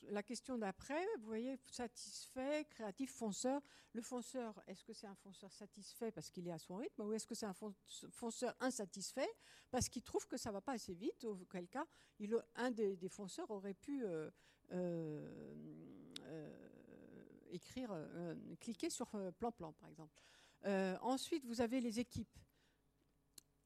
[0.04, 3.62] la question d'après, vous voyez, satisfait, créatif, fonceur.
[3.94, 7.14] Le fonceur, est-ce que c'est un fonceur satisfait parce qu'il est à son rythme ou
[7.14, 7.56] est-ce que c'est un
[8.12, 9.30] fonceur insatisfait
[9.72, 11.86] parce qu'il trouve que ça ne va pas assez vite Auquel cas,
[12.56, 14.30] un des, fonceurs aurait pu euh,
[14.72, 15.30] euh,
[17.50, 17.90] écrire,
[18.60, 20.22] cliquer sur plan-plan, par exemple.
[21.02, 22.38] ensuite, vous avez les équipes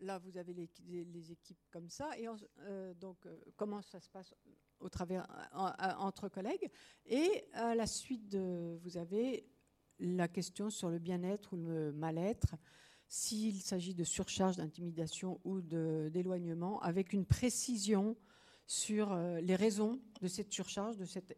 [0.01, 2.17] là, vous avez les, équipes comme ça.
[2.17, 2.27] Et
[2.59, 4.33] euh, donc, euh, comment ça se passe
[4.81, 5.27] au travers,
[5.99, 6.69] entre collègues
[7.05, 9.45] Et à la suite, vous avez
[9.99, 12.55] la question sur le bien-être ou le mal-être,
[13.07, 18.15] s'il s'agit de surcharge, d'intimidation ou d'éloignement, avec une précision
[18.65, 21.37] sur euh, les raisons de cette surcharge, de cette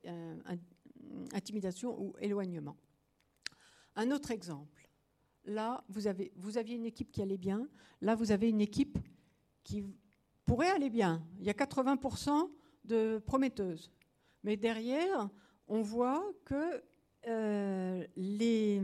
[1.34, 2.78] intimidation ou éloignement.
[3.96, 4.84] Un autre exemple
[5.46, 7.68] là, vous, avez, vous aviez une équipe qui allait bien.
[8.02, 8.98] Là, vous avez une équipe
[9.64, 9.86] qui
[10.46, 11.26] pourrait aller bien.
[11.40, 12.50] Il y a 80%
[12.86, 13.92] de prometteuses.
[14.44, 15.30] Mais derrière,
[15.68, 16.84] on voit que
[17.28, 18.82] euh, les,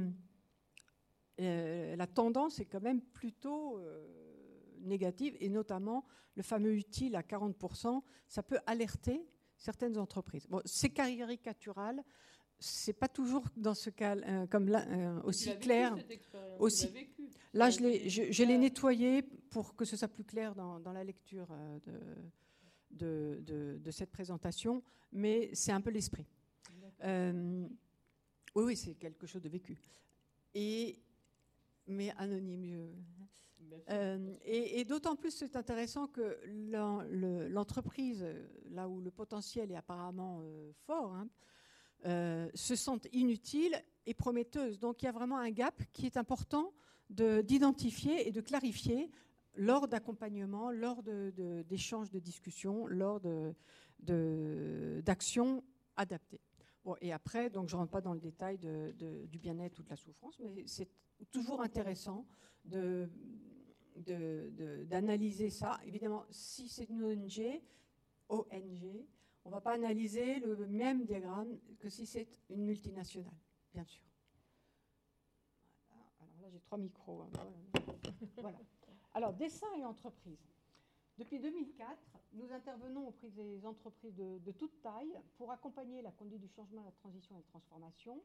[1.42, 4.06] euh, la tendance est quand même plutôt euh,
[4.82, 9.26] négative, et notamment le fameux utile à 40%, ça peut alerter
[9.58, 10.48] certaines entreprises.
[10.48, 12.02] Bon, c'est caricatural,
[12.60, 15.96] c'est pas toujours dans ce cas euh, comme là, euh, aussi clair.
[16.60, 16.90] Aussi.
[17.54, 21.48] Là, je l'ai, je, nettoyé pour que ce soit plus clair dans, dans la lecture
[21.52, 22.00] euh, de,
[22.91, 23.41] de,
[23.82, 26.28] de, cette présentation, mais c'est un peu l'esprit.
[27.04, 29.78] oui, oui, c'est quelque chose de vécu.
[30.54, 30.99] Et,
[31.88, 32.91] mais anonyme.
[34.43, 36.39] et, et d'autant plus c'est intéressant que
[37.49, 38.25] l'entreprise,
[38.71, 40.43] là où le potentiel est apparemment
[40.86, 41.28] fort, hein,
[42.06, 43.75] euh, se sentent inutiles
[44.06, 44.80] et prometteuses.
[44.80, 46.73] Donc il y a vraiment un gap qui est important
[47.10, 49.12] d'identifier et de clarifier
[49.56, 53.22] lors d'accompagnement, lors d'échanges de, discussions, lors
[54.00, 55.64] d'actions
[55.96, 56.42] adaptées.
[56.84, 59.90] Bon, et après, donc je ne rentre pas dans le détail du bien-être ou de
[59.90, 60.88] la souffrance, mais c'est
[61.32, 62.26] toujours intéressant
[64.86, 65.80] d'analyser ça.
[65.86, 67.62] Évidemment, si c'est une ONG,
[68.30, 69.06] ONG,
[69.46, 73.34] on ne va pas analyser le même diagramme que si c'est une multinationale,
[73.74, 74.04] bien sûr.
[76.20, 77.24] Alors là, j'ai trois micros.
[77.24, 77.30] Hein.
[78.38, 78.60] voilà.
[79.13, 80.39] Alors, dessin et entreprise.
[81.17, 81.98] Depuis 2004,
[82.34, 86.84] nous intervenons auprès des entreprises de, de, toute taille pour accompagner la conduite du changement,
[86.84, 88.22] la transition et la transformation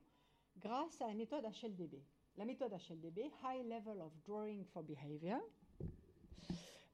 [0.59, 2.01] grâce à la méthode HLDB.
[2.37, 5.40] La méthode HLDB, High Level of Drawing for Behavior,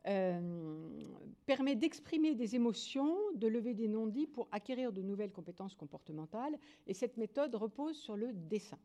[0.06, 1.02] euh,
[1.46, 6.58] permet d'exprimer des émotions, de lever des non-dits pour acquérir de nouvelles compétences comportementales.
[6.86, 8.78] Et cette méthode repose sur le dessin.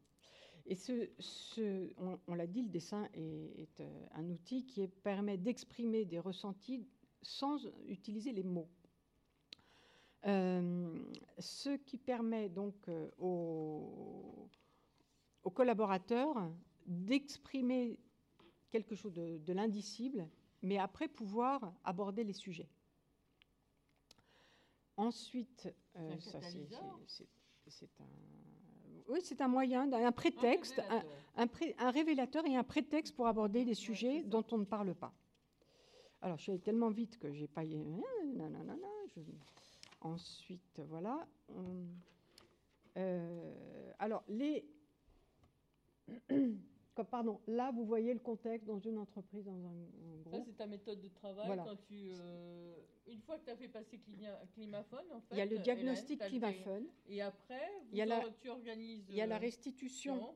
[0.67, 1.91] Et ce,
[2.28, 6.88] on, l'a dit, le dessin est, euh, un outil qui permet d'exprimer des ressentis
[7.21, 8.69] sans utiliser les mots.
[10.23, 14.49] ce qui permet donc aux,
[15.43, 16.51] aux, collaborateurs
[16.88, 17.99] d'exprimer
[18.71, 20.28] quelque chose de, de l'indicible,
[20.63, 22.69] mais après pouvoir aborder les sujets.
[24.97, 25.69] Ensuite,
[26.19, 26.41] ça
[27.67, 28.06] c'est un
[29.10, 33.74] oui, c'est un moyen, un prétexte, un, un, révélateur et un prétexte pour aborder des
[33.74, 35.13] sujets dont on ne parle pas.
[36.22, 37.63] Alors, je suis allée tellement vite que j'ai pas.
[37.65, 39.22] Je...
[40.02, 41.28] Ensuite, voilà.
[42.98, 44.65] Euh, alors, les.
[47.04, 50.34] Pardon, là, vous voyez le contexte dans une entreprise, dans un, groupe.
[50.34, 51.48] Ça, c'est ta méthode de travail.
[51.58, 52.76] Quand tu, euh,
[53.08, 54.00] une fois que tu as fait passer
[54.54, 56.88] Climaphone, en fait, il y a le diagnostic Climaphone.
[57.08, 59.06] Et après, il y a la, tu organises.
[59.10, 60.36] Il y a la euh, restitution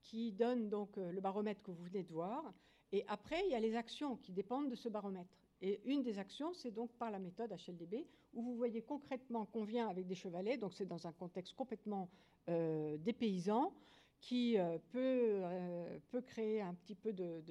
[0.00, 2.54] qui donne donc euh, le baromètre que vous venez de voir.
[2.92, 5.34] Et après, il y a les actions qui dépendent de ce baromètre.
[5.60, 9.64] Et une des actions, c'est donc par la méthode HLDB, où vous voyez concrètement qu'on
[9.64, 12.10] vient avec des chevalets, donc c'est dans un contexte complètement
[12.48, 13.72] euh, dépaysant,
[14.20, 17.42] qui euh, peut, euh, peut créer un petit peu de,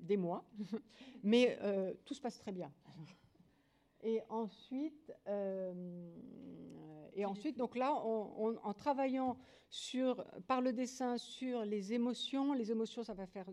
[0.00, 0.44] d'émoi,
[1.22, 2.72] mais euh, tout se passe très bien.
[4.02, 5.12] Et ensuite,
[7.12, 9.36] et ensuite donc là, en travaillant
[9.68, 13.50] sur, par le dessin sur les émotions, les émotions, ça va faire,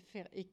[0.00, 0.48] faire et,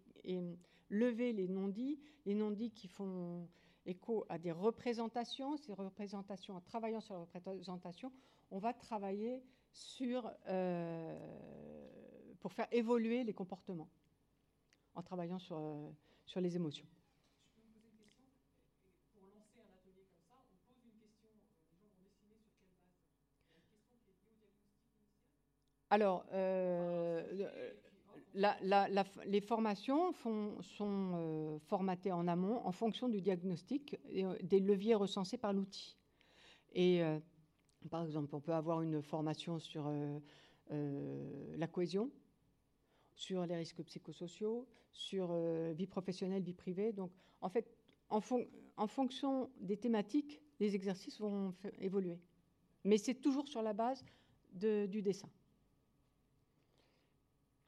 [0.90, 3.48] lever les non-dits, les non-dits qui font
[3.86, 5.56] écho à des représentations.
[5.56, 8.12] Ces représentations, en travaillant sur les représentations,
[8.52, 9.44] on va travailler
[9.78, 11.16] sur, euh,
[12.40, 13.90] pour faire évoluer les comportements
[14.96, 15.90] en travaillant sur, euh,
[16.26, 16.88] sur les émotions.
[25.92, 26.26] Euh, Alors,
[28.34, 34.60] la, la, les formations font, sont formatées en amont en fonction du diagnostic et des
[34.60, 35.96] leviers recensés par l'outil.
[36.74, 37.02] Et
[37.88, 40.20] par exemple, on peut avoir une formation sur euh,
[40.72, 42.12] euh, la cohésion,
[43.14, 46.92] sur les risques psychosociaux, sur euh, vie professionnelle, vie privée.
[46.94, 47.68] Donc, en fait,
[48.10, 48.22] en,
[48.78, 52.20] en fonction des thématiques, les exercices vont évoluer.
[52.84, 54.04] Mais c'est toujours sur la base
[54.54, 55.30] de, du dessin.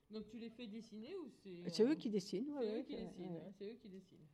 [0.10, 1.70] Donc tu les fais dessiner ou c'est...
[1.70, 2.52] C'est eux qui dessinent.
[2.58, 3.24] C'est eux, dessinent.
[3.26, 4.28] Hein, eux qui dessinent.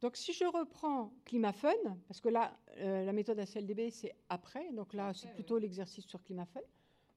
[0.00, 1.74] Donc si je reprends ClimaFun,
[2.06, 6.22] parce que là, euh, la méthode ACLDB, c'est après, donc là, c'est plutôt l'exercice sur
[6.22, 6.60] ClimaFun.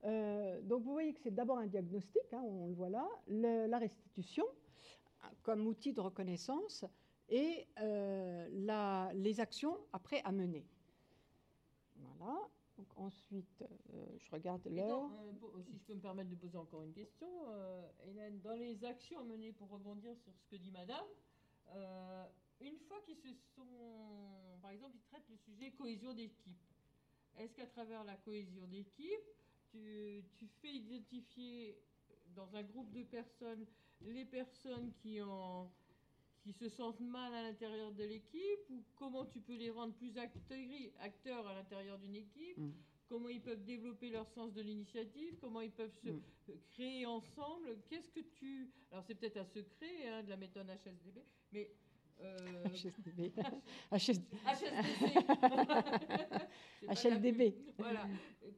[0.04, 3.78] Euh, donc vous voyez que c'est d'abord un diagnostic, hein, on le voit là, la
[3.78, 4.46] restitution
[5.44, 6.86] comme outil de reconnaissance
[7.30, 10.65] et euh, les actions après à mener.
[11.98, 12.39] Voilà.
[12.80, 13.63] Donc ensuite,
[14.17, 15.08] je regarde l'heure.
[15.62, 17.28] si je peux me permettre de poser encore une question,
[18.08, 21.06] Hélène, dans les actions à mener pour rebondir sur ce que dit Madame,
[22.62, 26.58] une fois qu'ils se sont, par exemple, ils traitent le sujet cohésion d'équipe,
[27.38, 29.30] est-ce qu'à travers la cohésion d'équipe,
[29.71, 31.78] tu, fais identifier
[32.36, 33.65] dans un groupe de personnes
[34.02, 35.19] les personnes qui,
[36.41, 40.17] qui se sentent mal à l'intérieur de l'équipe ou comment tu peux les rendre plus
[40.17, 42.58] acteurs à l'intérieur d'une équipe?
[42.58, 42.71] Mm.
[43.08, 45.36] Comment ils peuvent développer leur sens de l'initiative?
[45.41, 46.21] Comment ils peuvent se mm.
[46.71, 47.78] créer ensemble?
[47.89, 48.71] Qu'est-ce que tu...
[48.91, 51.21] Alors c'est peut-être un secret hein, de la méthode HSDB,
[51.52, 51.69] mais
[52.74, 53.32] HSDB.
[56.88, 57.56] HLDB.
[57.78, 58.06] Voilà.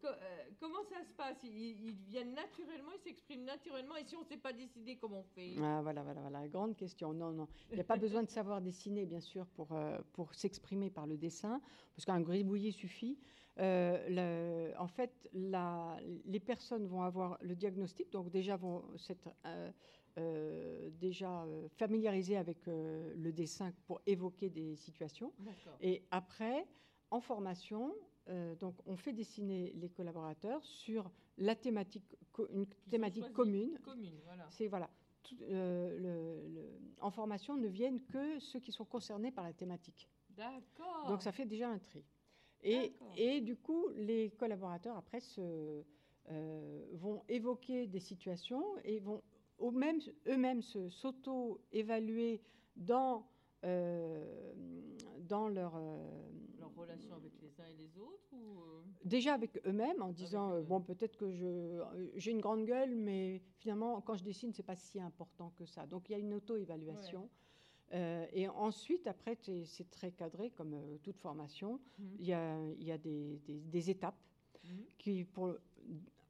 [0.06, 0.10] Euh,
[0.60, 1.38] comment ça se passe?
[1.44, 5.36] Ils, viennent naturellement, ils s'expriment naturellement, et si on ne sait pas décider, comment on
[5.36, 5.54] fait?
[5.62, 6.48] Ah, Voilà, voilà, voilà.
[6.48, 7.14] Grande question.
[7.14, 7.48] Non, non.
[7.70, 11.08] Il n'y a pas besoin de savoir dessiner, bien sûr, pour, euh, pour s'exprimer par
[11.08, 11.62] le dessin,
[11.96, 13.18] parce qu'un gribouillis suffit.
[13.60, 19.30] Euh, le, en fait, la, les personnes vont avoir le diagnostic, donc déjà vont s'être
[20.20, 25.34] euh, déjà euh, familiarisé avec euh, le dessin pour évoquer des situations.
[25.82, 26.68] Et après,
[27.10, 27.96] en formation,
[28.60, 32.16] donc on fait dessiner les collaborateurs sur la thématique,
[32.54, 33.78] une thématique commune.
[34.50, 34.90] C'est voilà.
[37.02, 40.08] en formation ne viennent que ceux qui sont concernés par la thématique.
[40.30, 41.08] D'accord.
[41.10, 42.06] Donc ça fait déjà un tri.
[42.62, 45.84] Et, et du coup, les collaborateurs après se,
[46.94, 49.22] vont évoquer des situations et vont
[49.64, 52.42] eux-mêmes s'auto-évaluer
[52.76, 53.26] dans,
[53.64, 54.54] euh,
[55.22, 55.98] dans leur, euh,
[56.60, 58.82] leur relation avec les uns et les autres ou euh?
[59.06, 61.30] Déjà avec eux-mêmes, en disant bon, peut-être que
[62.16, 65.86] j'ai une grande gueule, mais finalement, quand je dessine, c'est pas si important que ça.
[65.88, 67.30] Donc il y a une auto-évaluation.
[67.92, 71.82] et ensuite, après, c'est très cadré, comme toute formation.
[72.00, 72.04] Mmh.
[72.20, 74.16] Il y a, y a des, des, étapes
[74.64, 74.68] mmh.
[74.98, 75.54] qui, pour,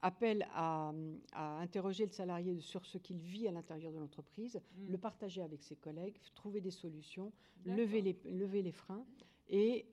[0.03, 0.93] appelle à,
[1.33, 4.91] interroger le salarié sur ce qu'il vit à l'intérieur de l'entreprise, mm.
[4.91, 7.31] le partager avec ses collègues, trouver des solutions,
[7.65, 9.05] lever les, lever les freins.
[9.49, 9.85] et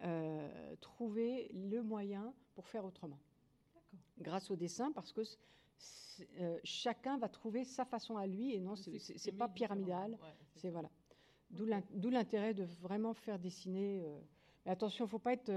[0.81, 3.19] trouver le moyen pour faire autrement.
[4.19, 5.23] Grâce au dessin, parce que
[6.65, 10.19] chacun va trouver sa façon à lui, et non, c'est pas pyramidal.
[10.57, 10.91] c'est voilà.
[11.51, 14.05] D'où l'intérêt de vraiment faire dessiner.
[14.65, 15.51] mais attention, il ne faut pas être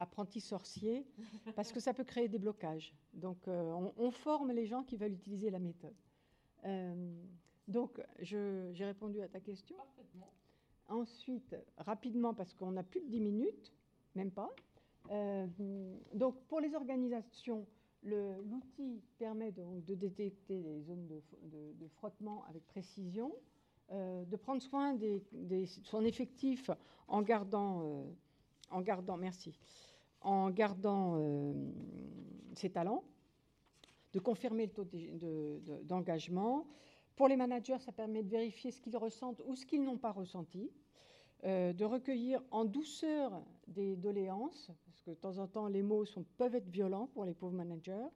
[0.00, 1.06] apprenti sorcier,
[1.54, 2.94] parce que ça peut créer des blocages.
[3.12, 5.94] Donc, on, forme les gens qui veulent utiliser la méthode.
[7.68, 9.76] donc, j'ai répondu à ta question.
[9.76, 10.30] Parfaitement.
[10.88, 13.72] Ensuite, rapidement, parce qu'on n'a plus de 10 minutes,
[14.14, 14.50] même pas.
[15.10, 15.46] Euh,
[16.12, 17.66] donc, pour les organisations,
[18.02, 23.34] l'outil permet donc de détecter les zones de, frottement avec précision,
[23.92, 25.20] euh, de prendre soin de
[25.84, 26.70] son effectif
[27.08, 28.04] en gardant, euh,
[28.70, 29.58] en gardant, merci,
[30.20, 31.20] en gardant
[32.54, 33.04] ses talents,
[34.12, 34.86] de confirmer le taux
[35.82, 36.66] d'engagement,
[37.16, 40.10] pour les managers, ça permet de vérifier ce qu'ils ressentent ou ce qu'ils n'ont pas
[40.10, 40.70] ressenti,
[41.44, 46.04] euh, de recueillir en douceur des doléances, parce que de temps en temps, les mots
[46.36, 48.08] peuvent être violents pour les pauvres managers,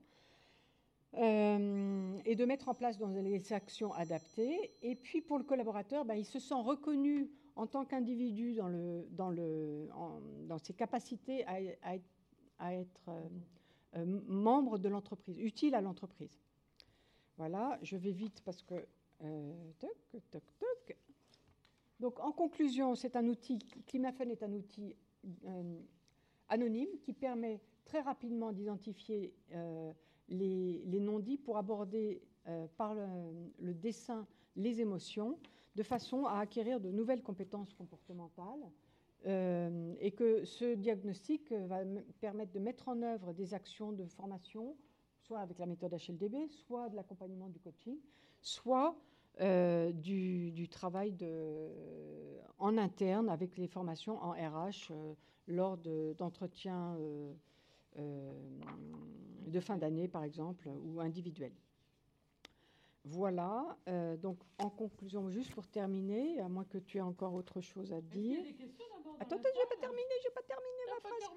[1.15, 4.73] euh, et de mettre en place les actions adaptées.
[4.81, 10.73] Et puis pour le collaborateur, ben, il se sent reconnu en tant qu'individu dans, ses
[10.73, 13.09] capacités à, être
[13.95, 16.37] euh, membre de l'entreprise, utile à l'entreprise.
[17.37, 18.75] Voilà, je vais vite parce que...
[19.23, 20.97] Euh, toc, toc, toc.
[21.99, 24.95] Donc en conclusion, c'est un outil, Climafun est un outil
[25.45, 25.79] euh,
[26.47, 29.91] anonyme qui permet très rapidement d'identifier euh,
[30.29, 32.21] les, non-dits pour aborder
[32.77, 34.25] par le, dessin
[34.55, 35.37] les émotions
[35.75, 38.69] de façon à acquérir de nouvelles compétences comportementales
[39.25, 41.79] et que ce diagnostic va
[42.21, 44.77] permettre de mettre en œuvre des actions de formation
[45.29, 47.97] soit avec la méthode HLDB, soit de l'accompagnement du coaching,
[48.41, 48.95] soit
[49.41, 51.15] euh, du, travail
[52.57, 55.13] en interne avec les formations en RH euh,
[55.47, 55.77] lors
[56.17, 58.31] d'entretiens euh,
[59.45, 61.53] de fin d'année, par exemple, ou individuels.
[63.05, 63.77] Voilà,
[64.21, 68.01] donc en conclusion, juste pour terminer, à moins que tu aies encore autre chose à
[68.01, 68.39] dire.
[69.19, 71.29] Attends, attends, je n'ai pas terminé, pas terminé ma phrase.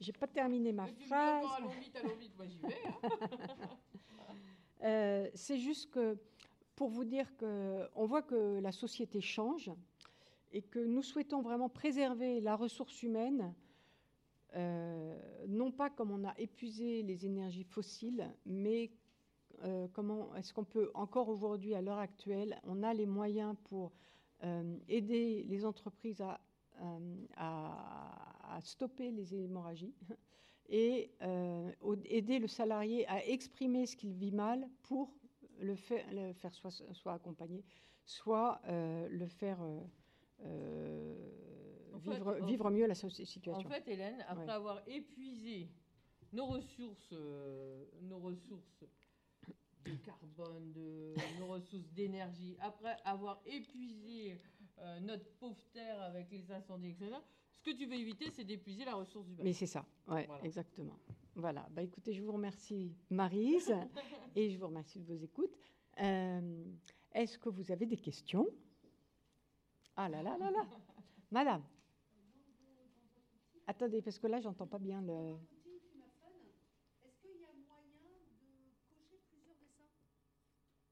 [0.00, 1.46] J'ai pas terminé ma phrase.
[1.56, 2.74] Allons vite, allons vite, moi j'y vais.
[3.02, 3.66] Hein.
[4.82, 6.16] Euh, c'est juste que
[6.76, 9.72] pour vous dire qu'on voit que la société change
[10.52, 13.52] et que nous souhaitons vraiment préserver la ressource humaine,
[14.54, 18.92] euh, non pas comme on a épuisé les énergies fossiles, mais
[19.64, 23.92] euh, comment est-ce qu'on peut encore aujourd'hui, à l'heure actuelle, on a les moyens pour
[24.88, 26.38] aider les entreprises à
[26.80, 29.94] euh, à, stopper les hémorragies
[30.68, 31.70] et euh,
[32.06, 35.14] aider le salarié à exprimer ce qu'il vit mal pour
[35.60, 37.64] le faire, le faire soit, soit accompagner,
[38.04, 39.58] soit euh, le faire
[41.94, 43.68] vivre, vivre, mieux la situation.
[43.68, 45.68] En fait, Hélène, après avoir épuisé
[46.32, 47.14] nos ressources,
[48.02, 48.84] nos ressources
[49.84, 54.40] de carbone, de, nos ressources d'énergie, après avoir épuisé
[54.78, 57.12] euh, notre pauvre terre avec les incendies, etc.
[57.56, 60.98] Ce que tu veux éviter, c'est d'épuiser la ressource du Mais c'est ça, ouais, exactement.
[61.34, 63.72] Voilà, bah, écoutez, je vous remercie Marise
[64.36, 65.56] et je vous remercie de vos écoutes.
[66.00, 66.64] Euh,
[67.12, 68.46] est-ce que vous avez des questions?
[69.96, 70.66] Ah là là là là.
[71.30, 71.62] Madame.
[73.66, 75.36] Attendez, parce que là, j'entends pas bien le...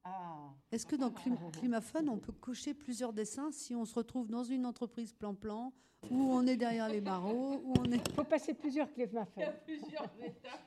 [0.07, 0.53] Ah.
[0.71, 1.11] Est-ce que dans
[1.51, 5.73] Climafun, on peut cocher plusieurs dessins si on se retrouve dans une entreprise plan-plan,
[6.11, 8.01] où on est derrière les barreaux, où on est...
[8.07, 9.31] Il faut passer plusieurs Climafun.
[9.37, 10.61] Il y a plusieurs étapes.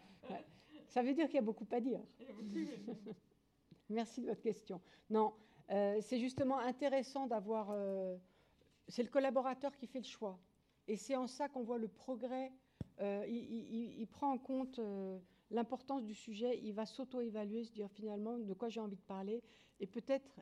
[0.89, 2.01] Ça veut dire qu'il y a beaucoup à dire.
[3.89, 4.81] Merci de votre question.
[5.09, 5.33] Non,
[5.71, 7.69] euh, c'est justement intéressant d'avoir...
[7.71, 8.17] Euh,
[8.89, 10.39] c'est le collaborateur qui fait le choix.
[10.89, 12.53] Et c'est en ça qu'on voit le progrès.
[13.01, 14.81] Euh, il, prend en compte
[15.51, 19.43] l'importance du sujet, il va s'auto-évaluer, se dire finalement de quoi j'ai envie de parler,
[19.79, 20.41] et peut-être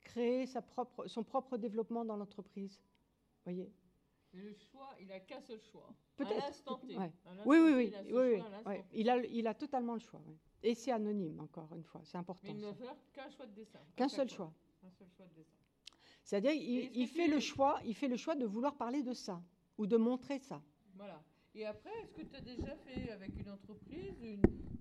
[0.00, 2.80] créer sa propre, son propre développement dans l'entreprise.
[3.44, 3.72] voyez?
[4.32, 5.88] Le choix, il n'a qu'un seul choix.
[6.16, 6.42] Peut-être.
[6.44, 6.96] À l'instant T.
[7.46, 7.92] Oui, oui, oui.
[8.04, 8.76] Il, oui, oui.
[8.92, 10.20] Il, a, il a totalement le choix.
[10.62, 12.02] Et c'est anonyme, encore une fois.
[12.04, 12.52] C'est important.
[12.52, 13.78] Mais il ne faire qu'un choix de dessin.
[13.96, 14.52] Qu'un seul choix.
[14.82, 15.56] Un seul choix de dessin.
[16.24, 19.42] C'est-à-dire, il, il fait le choix, il fait le choix de vouloir parler de ça
[19.78, 20.60] ou de montrer ça.
[20.94, 21.22] Voilà.
[21.58, 24.14] Et après, est-ce que tu as déjà fait avec une entreprise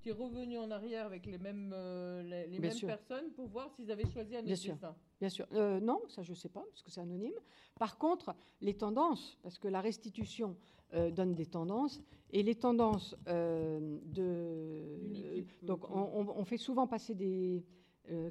[0.03, 3.91] Tu es revenu en arrière avec les mêmes, euh, les, mêmes personnes pour voir s'ils
[3.91, 4.78] avaient choisi un autre Bien sûr.
[5.19, 5.47] Bien sûr.
[5.53, 7.34] Euh, non, ça je ne sais pas, parce que c'est anonyme.
[7.80, 10.55] Par contre, les tendances, parce que la restitution
[10.93, 11.99] euh, donne des tendances,
[12.30, 13.99] et les tendances de...
[15.63, 17.65] donc on, fait souvent passer des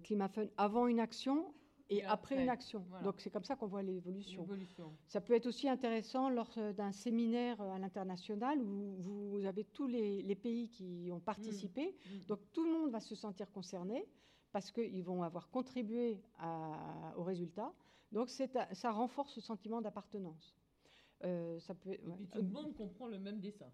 [0.05, 1.53] climats fun avant une action
[1.89, 2.85] et, Et après, après, une action.
[2.89, 3.05] voilà.
[3.05, 4.45] Donc c'est comme ça qu'on voit l'évolution.
[5.07, 9.65] Ça peut être aussi intéressant lors euh, d'un séminaire euh, à l'international où vous avez
[9.65, 11.95] tous les, les pays qui ont participé.
[12.07, 12.27] Mm.
[12.27, 14.05] Donc tout le monde va se sentir concerné
[14.53, 17.73] parce qu'ils vont avoir contribué à- au résultat.
[18.13, 20.57] Donc ça renforce ce sentiment d'appartenance.
[21.25, 23.71] Euh, ça peut, Et puis tout le monde comprend le même dessin.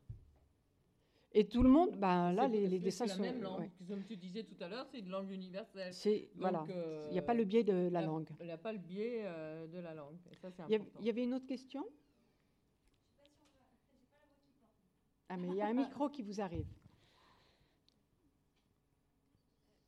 [1.35, 3.23] Et tout le monde, ben là, C'est- les, les c'est dessins la sont.
[3.23, 3.61] même langue.
[3.61, 3.71] ouais.
[3.89, 5.93] Comme tu disais tout à l'heure, c'est une langue universelle.
[5.95, 6.67] C'est voilà.
[6.69, 8.29] Euh, Il n'y a pas le biais de la il y a- langue.
[8.41, 10.19] Il n'y a pas le biais euh, de la langue.
[10.31, 10.99] Et ça, c'est Il y, a- important.
[11.01, 11.87] il y avait une autre question?
[15.31, 16.67] Ah, mais il y a un micro qui vous arrive.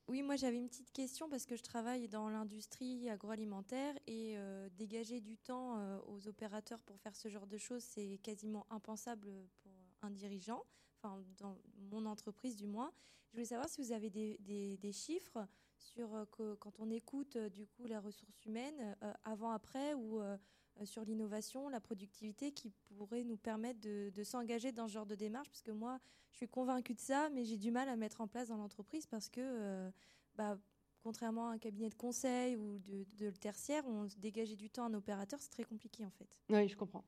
[0.09, 4.69] Oui, moi j'avais une petite question parce que je travaille dans l'industrie agroalimentaire et euh,
[4.77, 9.31] dégager du temps euh, aux opérateurs pour faire ce genre de choses, c'est quasiment impensable
[9.63, 9.73] pour
[10.03, 10.63] un dirigeant,
[11.05, 11.59] enfin dans
[11.91, 12.93] mon entreprise du moins.
[13.29, 15.47] Je voulais savoir si vous avez des, chiffres
[15.77, 20.37] sur euh, quand on écoute euh, du coup les ressources humaines euh, avant-après ou euh,
[20.81, 25.15] euh, sur l'innovation, la productivité qui pourrait nous permettre de, s'engager dans ce genre de
[25.15, 25.49] démarche?
[25.51, 25.99] Parce que moi
[26.31, 29.07] je suis convaincue de ça, mais j'ai du mal à mettre en place dans l'entreprise
[29.07, 29.93] parce que,
[30.35, 30.59] bah,
[31.01, 34.87] contrairement à un cabinet de conseil ou de, de tertiaire, on dégager du temps à
[34.89, 36.43] un opérateur, c'est très compliqué en fait.
[36.51, 37.05] Oui, je comprends.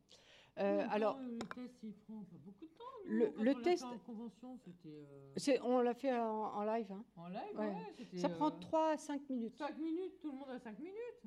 [0.59, 2.85] Euh, alors, le test, il prend pas beaucoup de temps.
[3.05, 6.65] Le- le on l'a fait test- en convention, c'était euh, on l'a fait en, en
[6.65, 6.91] live.
[6.91, 7.05] hein.
[7.17, 7.41] en live.
[7.55, 7.67] Ouais.
[7.67, 9.55] ouais, Ça prend euh, 3 à 5 minutes.
[9.59, 11.23] 5 minutes, tout le monde a 5 minutes.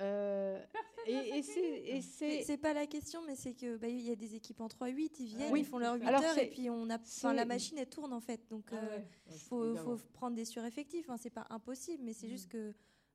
[0.00, 1.82] Euh, Personne et et cinq c'est- minutes.
[1.86, 2.42] et C'est c'est.
[2.44, 5.16] c'est pas la question, mais c'est que bah, il y a des équipes en 3-8,
[5.20, 5.60] ils viennent, Oui.
[5.60, 8.12] ils font leur 8 Alors, heures et puis on a, enfin, la machine elle tourne
[8.12, 8.40] en fait.
[8.48, 11.08] Donc Ah euh, ouais, faut, faut prendre des sureffectifs.
[11.10, 12.30] Hein, c'est pas impossible, mais c'est Mm.
[12.30, 12.72] juste que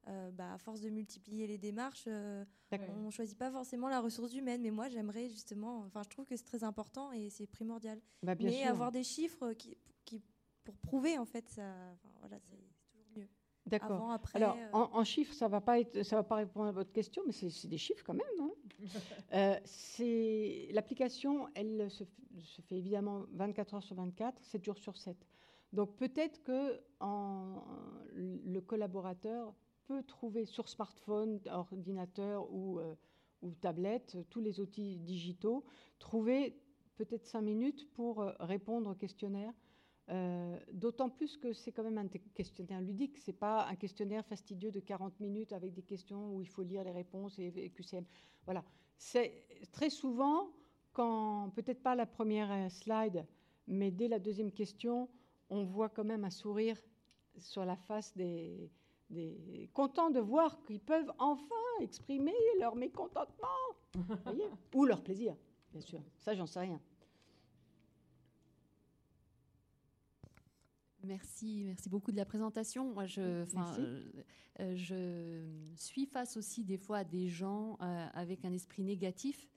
[0.08, 4.34] euh, bah, à force de multiplier les démarches, euh, on choisit pas forcément la ressource
[4.34, 4.62] humaine.
[4.62, 8.00] Mais moi, j'aimerais justement, enfin, je trouve que c'est très important et c'est primordial.
[8.24, 8.68] Bah, mais sûr.
[8.70, 10.22] avoir des chiffres qui, qui
[10.64, 11.64] pour prouver en fait ça,
[12.20, 12.58] voilà, c'est
[12.92, 13.28] toujours mieux.
[13.66, 14.12] D'accord.
[14.12, 14.38] Après.
[14.38, 16.92] Alors, euh, en, en chiffres, ça va pas être, ça va pas répondre à votre
[16.92, 18.26] question, mais c'est des chiffres quand même.
[18.40, 18.52] hein.
[19.66, 22.04] C'est l'application, elle se,
[22.62, 25.18] fait évidemment 24 heures sur 24, 7 jours sur 7.
[25.74, 27.64] Donc peut-être que en-
[28.16, 29.54] le collaborateur
[29.88, 32.96] peut trouver sur smartphone, ordinateur ou, euh,
[33.42, 35.66] ou tablette, tous les outils digitaux,
[35.98, 36.60] trouver
[36.98, 39.54] peut-être 5 minutes pour euh, répondre au questionnaire.
[40.10, 44.72] Euh, D'autant plus que c'est quand même un questionnaire ludique, c'est pas un questionnaire fastidieux
[44.72, 48.06] de 40 minutes avec des questions où il faut lire les réponses et, et QCM.
[48.46, 48.64] Voilà.
[48.98, 50.50] C'est très souvent,
[50.94, 53.26] quand peut-être pas la première slide,
[53.68, 55.10] mais dès la deuxième question,
[55.50, 56.82] on voit quand même un sourire
[57.38, 58.72] sur la face des,
[59.10, 63.48] des contents de voir qu'ils peuvent enfin exprimer leur mécontentement,
[64.24, 65.36] voyez ou leur plaisir,
[65.72, 66.02] bien sûr.
[66.18, 66.80] Ça, j'en sais rien.
[71.08, 72.94] Merci, merci beaucoup de la présentation.
[72.94, 74.02] Moi, je, euh,
[74.60, 79.48] euh, je suis face aussi des fois à des gens euh, avec un esprit négatif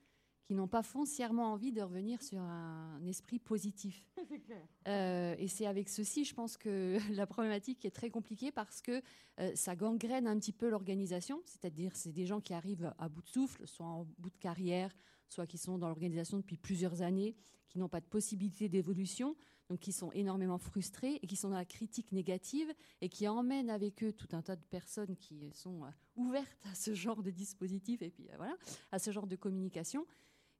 [0.51, 4.03] qui n'ont pas foncièrement envie de revenir sur un esprit positif.
[4.45, 4.67] clair.
[4.85, 9.01] Euh, et c'est avec ceci, je pense que la problématique est très compliquée parce que
[9.39, 11.41] euh, ça gangrène un petit peu l'organisation.
[11.45, 14.93] C'est-à-dire, c'est des gens qui arrivent à bout de souffle, soit en bout de carrière,
[15.29, 17.37] soit qui sont dans l'organisation depuis plusieurs années,
[17.69, 19.37] qui n'ont pas de possibilité d'évolution,
[19.69, 23.69] donc qui sont énormément frustrés et qui sont dans la critique négative et qui emmènent
[23.69, 27.31] avec eux tout un tas de personnes qui sont euh, ouvertes à ce genre de
[27.31, 28.57] dispositif et puis voilà,
[28.91, 30.05] à ce genre de communication.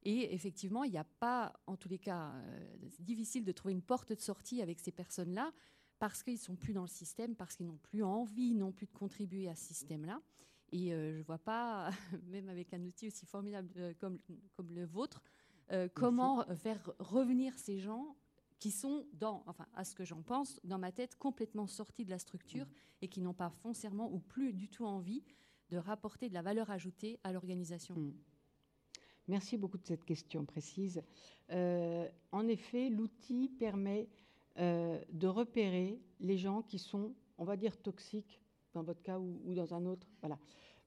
[0.04, 3.82] Et effectivement, il n'y a pas, en tous les cas, euh, difficile de trouver une
[3.82, 5.52] porte de sortie avec ces personnes-là
[6.02, 8.92] parce qu'ils sont plus dans le système, parce qu'ils n'ont plus envie non plus de
[8.92, 10.20] contribuer à ce système-là.
[10.72, 11.90] Et euh, je ne vois pas,
[12.24, 14.18] même avec un outil aussi formidable euh, comme,
[14.56, 15.22] comme le vôtre,
[15.70, 18.16] euh, comment faire revenir ces gens
[18.58, 22.10] qui sont, dans, enfin, à ce que j'en pense, dans ma tête, complètement sortis de
[22.10, 22.66] la structure
[23.00, 25.22] et qui n'ont pas foncièrement ou plus du tout envie
[25.70, 27.94] de rapporter de la valeur ajoutée à l'organisation.
[27.94, 28.12] Mm.
[29.28, 31.02] Merci beaucoup de cette question précise.
[31.50, 34.08] Euh, en effet, l'outil permet
[34.58, 38.40] euh, de repérer les gens qui sont, on va dire, toxiques,
[38.74, 40.08] dans votre cas ou, dans un autre.
[40.20, 40.38] Voilà.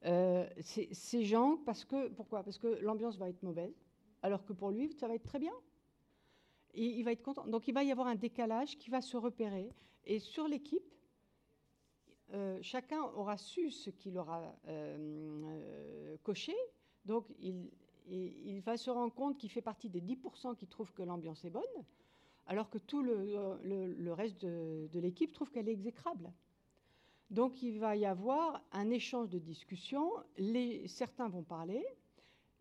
[0.05, 2.43] Euh, ces gens, parce que, pourquoi?
[2.43, 3.73] Parce que l'ambiance va être mauvaise,
[4.21, 5.53] alors que pour lui, ça va être très bien.
[6.73, 7.47] Il va être content.
[7.47, 9.71] Donc il va y avoir un décalage qui va se repérer.
[10.03, 10.83] Et sur l'équipe,
[12.61, 14.53] chacun aura su ce qu'il aura
[16.23, 16.53] coché.
[17.05, 17.71] Donc il,
[18.07, 21.49] il va se rendre compte qu'il fait partie des 10% qui trouvent que l'ambiance est
[21.49, 21.63] bonne,
[22.47, 26.31] alors que tout le, le reste de, l'équipe trouve qu'elle est exécrable.
[27.31, 30.11] Donc il va y avoir un échange de discussions,
[30.87, 31.83] certains vont parler,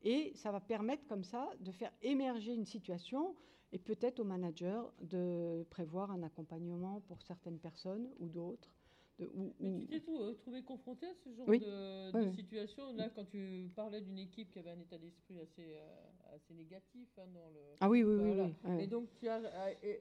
[0.02, 3.34] et ça va permettre comme ça de faire émerger une situation
[3.72, 8.70] et peut-être au manager de prévoir un accompagnement pour certaines personnes ou d'autres.
[9.18, 11.60] De- où- Mais tu t'es euh, trouvé confronté à ce genre Oui.
[11.60, 12.34] de, Oui, de oui.
[12.34, 16.52] situation Là, quand tu parlais d'une équipe qui avait un état d'esprit assez, euh, assez
[16.54, 17.60] négatif hein, dans le.
[17.80, 18.50] Ah oui, oui, oui, Voilà.
[18.64, 18.82] oui.
[18.82, 20.00] Et donc, tu as, euh, et,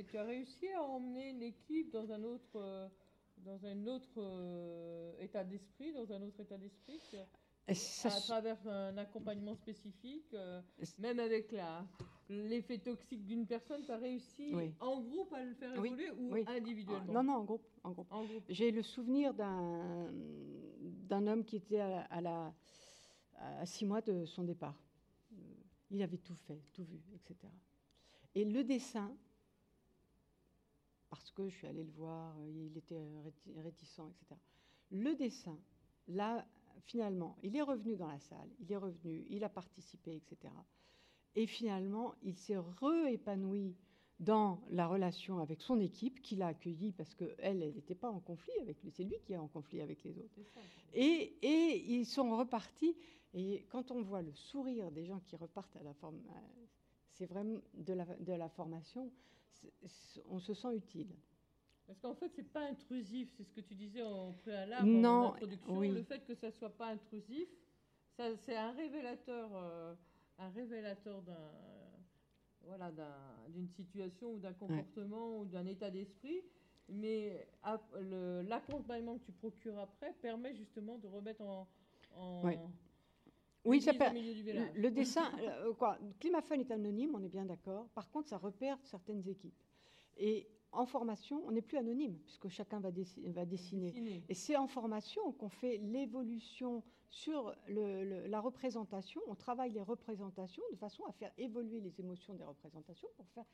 [0.00, 2.90] et tu as réussi à emmener l'équipe dans un autre,
[3.38, 7.00] dans un autre état d'esprit, dans un autre état d'esprit,
[7.66, 10.60] Et ça à travers un accompagnement spécifique, euh,
[10.98, 11.84] même avec la
[12.28, 14.72] l'effet toxique d'une personne, tu as réussi Oui.
[14.80, 16.44] en groupe à le faire Oui, évoluer ou oui.
[16.46, 17.12] individuellement?
[17.12, 17.66] Non, non, en groupe.
[17.82, 18.06] En groupe.
[18.10, 18.44] En groupe.
[18.48, 20.10] J'ai le souvenir d'un
[21.08, 22.54] d'un homme qui était à, à la,
[23.38, 24.74] à six mois de son départ.
[25.90, 27.36] Il avait tout fait, tout vu, etc.
[28.34, 29.14] Et le dessin,
[31.10, 34.40] parce que je suis allée le voir, il était réti- réticent, etc.
[34.90, 35.58] Le dessin,
[36.08, 36.44] là,
[36.84, 40.52] finalement, il est revenu dans la salle, il est revenu, il a participé, etc.
[41.34, 43.76] Et finalement, il s'est réépanoui
[44.20, 48.20] dans la relation avec son équipe, qu'il a accueillie parce qu'elle, elle n'était pas en
[48.20, 50.38] conflit avec lui, c'est lui qui est en conflit avec les autres.
[50.92, 52.96] Et, et ils sont repartis.
[53.36, 56.64] Et quand on voit le sourire des gens qui repartent à la forme, euh,
[57.10, 59.10] c'est vraiment de la, de la formation,
[60.28, 61.12] on se sent utile.
[61.86, 65.34] Parce qu'en fait, c'est pas intrusif, c'est ce que tu disais en préalable, Non, en
[65.34, 65.78] introduction.
[65.78, 65.90] oui.
[65.90, 67.48] Le fait que ça soit pas intrusif,
[68.16, 69.94] ça, c'est un révélateur, euh,
[70.38, 71.52] un révélateur d'un,
[72.62, 76.40] voilà, d'un- d'une situation ou d'un comportement ou d'un état d'esprit.
[76.88, 77.46] Mais
[78.00, 81.66] le- l'accompagnement que tu procures après permet justement de remettre en,
[82.14, 82.58] en Ouais.
[83.66, 84.68] Oui, ça Le, village.
[84.74, 87.88] le dessin, euh, quoi, Climafun est anonyme, on est bien d'accord.
[87.94, 89.58] Par contre, ça repère certaines équipes.
[90.18, 93.90] Et en formation, on n'est plus anonyme, puisque chacun va, dessi- va dessiner.
[93.92, 94.22] Dessiner.
[94.28, 99.20] Et c'est en formation qu'on fait l'évolution sur le- le- la représentation.
[99.28, 103.44] On travaille les représentations de façon à faire évoluer les émotions des représentations pour faire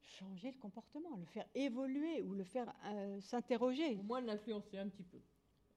[0.00, 3.96] changer le comportement, le faire évoluer ou le faire euh, s'interroger.
[3.98, 5.18] Au moins l'influencer un petit peu.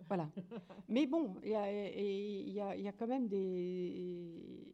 [0.08, 0.30] Voilà.
[0.90, 4.74] Mais bon, il y a, et il y a- il y a quand même des,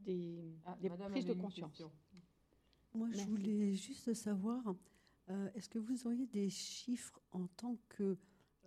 [0.00, 1.70] des, Ah, des prises de conscience.
[1.70, 1.92] question.
[2.94, 4.74] Moi, je voulais juste savoir,
[5.30, 8.16] euh, est-ce que vous auriez des chiffres en tant que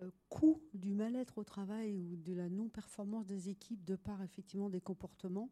[0.02, 4.70] euh, coût du mal-être au travail ou de la non-performance des équipes de par effectivement
[4.70, 5.50] des comportements,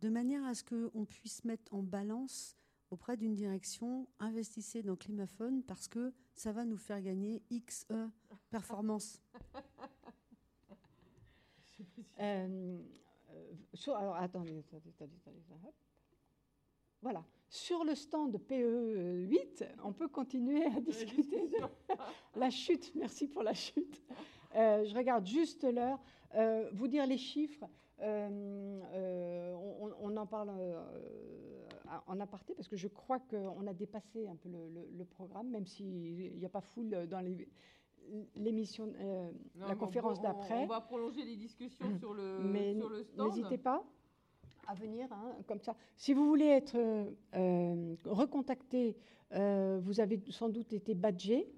[0.00, 2.56] de manière à ce qu'on puisse mettre en balance
[2.90, 8.08] auprès d'une direction, investissez dans Climaphone parce que ça va nous faire gagner X E
[8.50, 9.20] performance.
[12.20, 12.78] Euh,
[13.88, 15.74] alors, attendez, attendez, attendez, attendez, hop.
[17.02, 17.24] Voilà.
[17.54, 21.56] Sur le stand de PE 8, on peut continuer à discuter de
[22.40, 22.92] la chute.
[22.96, 24.02] Merci pour la chute.
[24.56, 26.00] Euh, je regarde juste l'heure.
[26.34, 27.64] Euh, vous dire les chiffres,
[28.00, 29.54] euh,
[30.00, 30.50] on, en parle
[32.08, 35.48] en aparté parce que je crois qu'on a dépassé un peu le, le- le programme,
[35.50, 37.48] même s'il n'y a pas foule dans les-
[38.34, 40.64] l'émission, euh, la conférence d'après.
[40.64, 43.28] On va prolonger les discussions sur le, Mais sur le stand.
[43.28, 43.84] n'hésitez pas
[44.66, 45.76] à venir, hein, comme ça.
[45.96, 48.96] Si vous voulez être euh, euh, recontacté,
[49.32, 51.48] euh, vous avez sans doute été badgé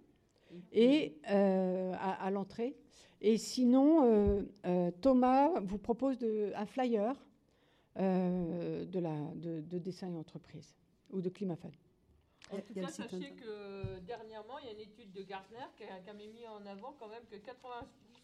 [0.72, 2.76] et euh, à, à l'entrée.
[3.20, 7.14] Et sinon, euh, euh, Thomas vous propose de, un flyer
[7.98, 10.76] euh, de, la, de, de dessin et entreprise
[11.10, 11.70] ou de Climafun.
[12.52, 15.98] En tout cas, sachez que dernièrement, il y a une étude de Gartner qui a,
[16.00, 17.48] qui a mis en avant quand même que 80%,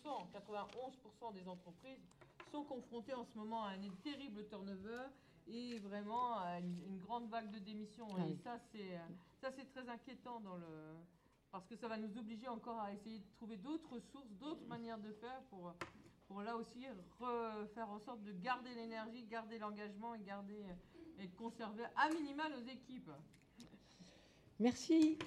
[0.05, 2.07] 91% des entreprises
[2.53, 5.07] sont confrontées en ce moment à un terrible turnover
[5.49, 8.07] et vraiment à une, une grande vague de démissions.
[8.17, 8.39] Ah et oui.
[8.45, 9.01] ça, c'est
[9.41, 10.67] ça, c'est très inquiétant dans le
[11.51, 14.99] parce que ça va nous obliger encore à essayer de trouver d'autres sources, d'autres manières
[14.99, 15.75] de faire pour
[16.29, 16.87] pour là aussi
[17.21, 20.65] re- faire en sorte de garder l'énergie, garder l'engagement et garder
[21.19, 23.11] et de conserver à minima nos équipes.
[24.61, 25.19] Merci.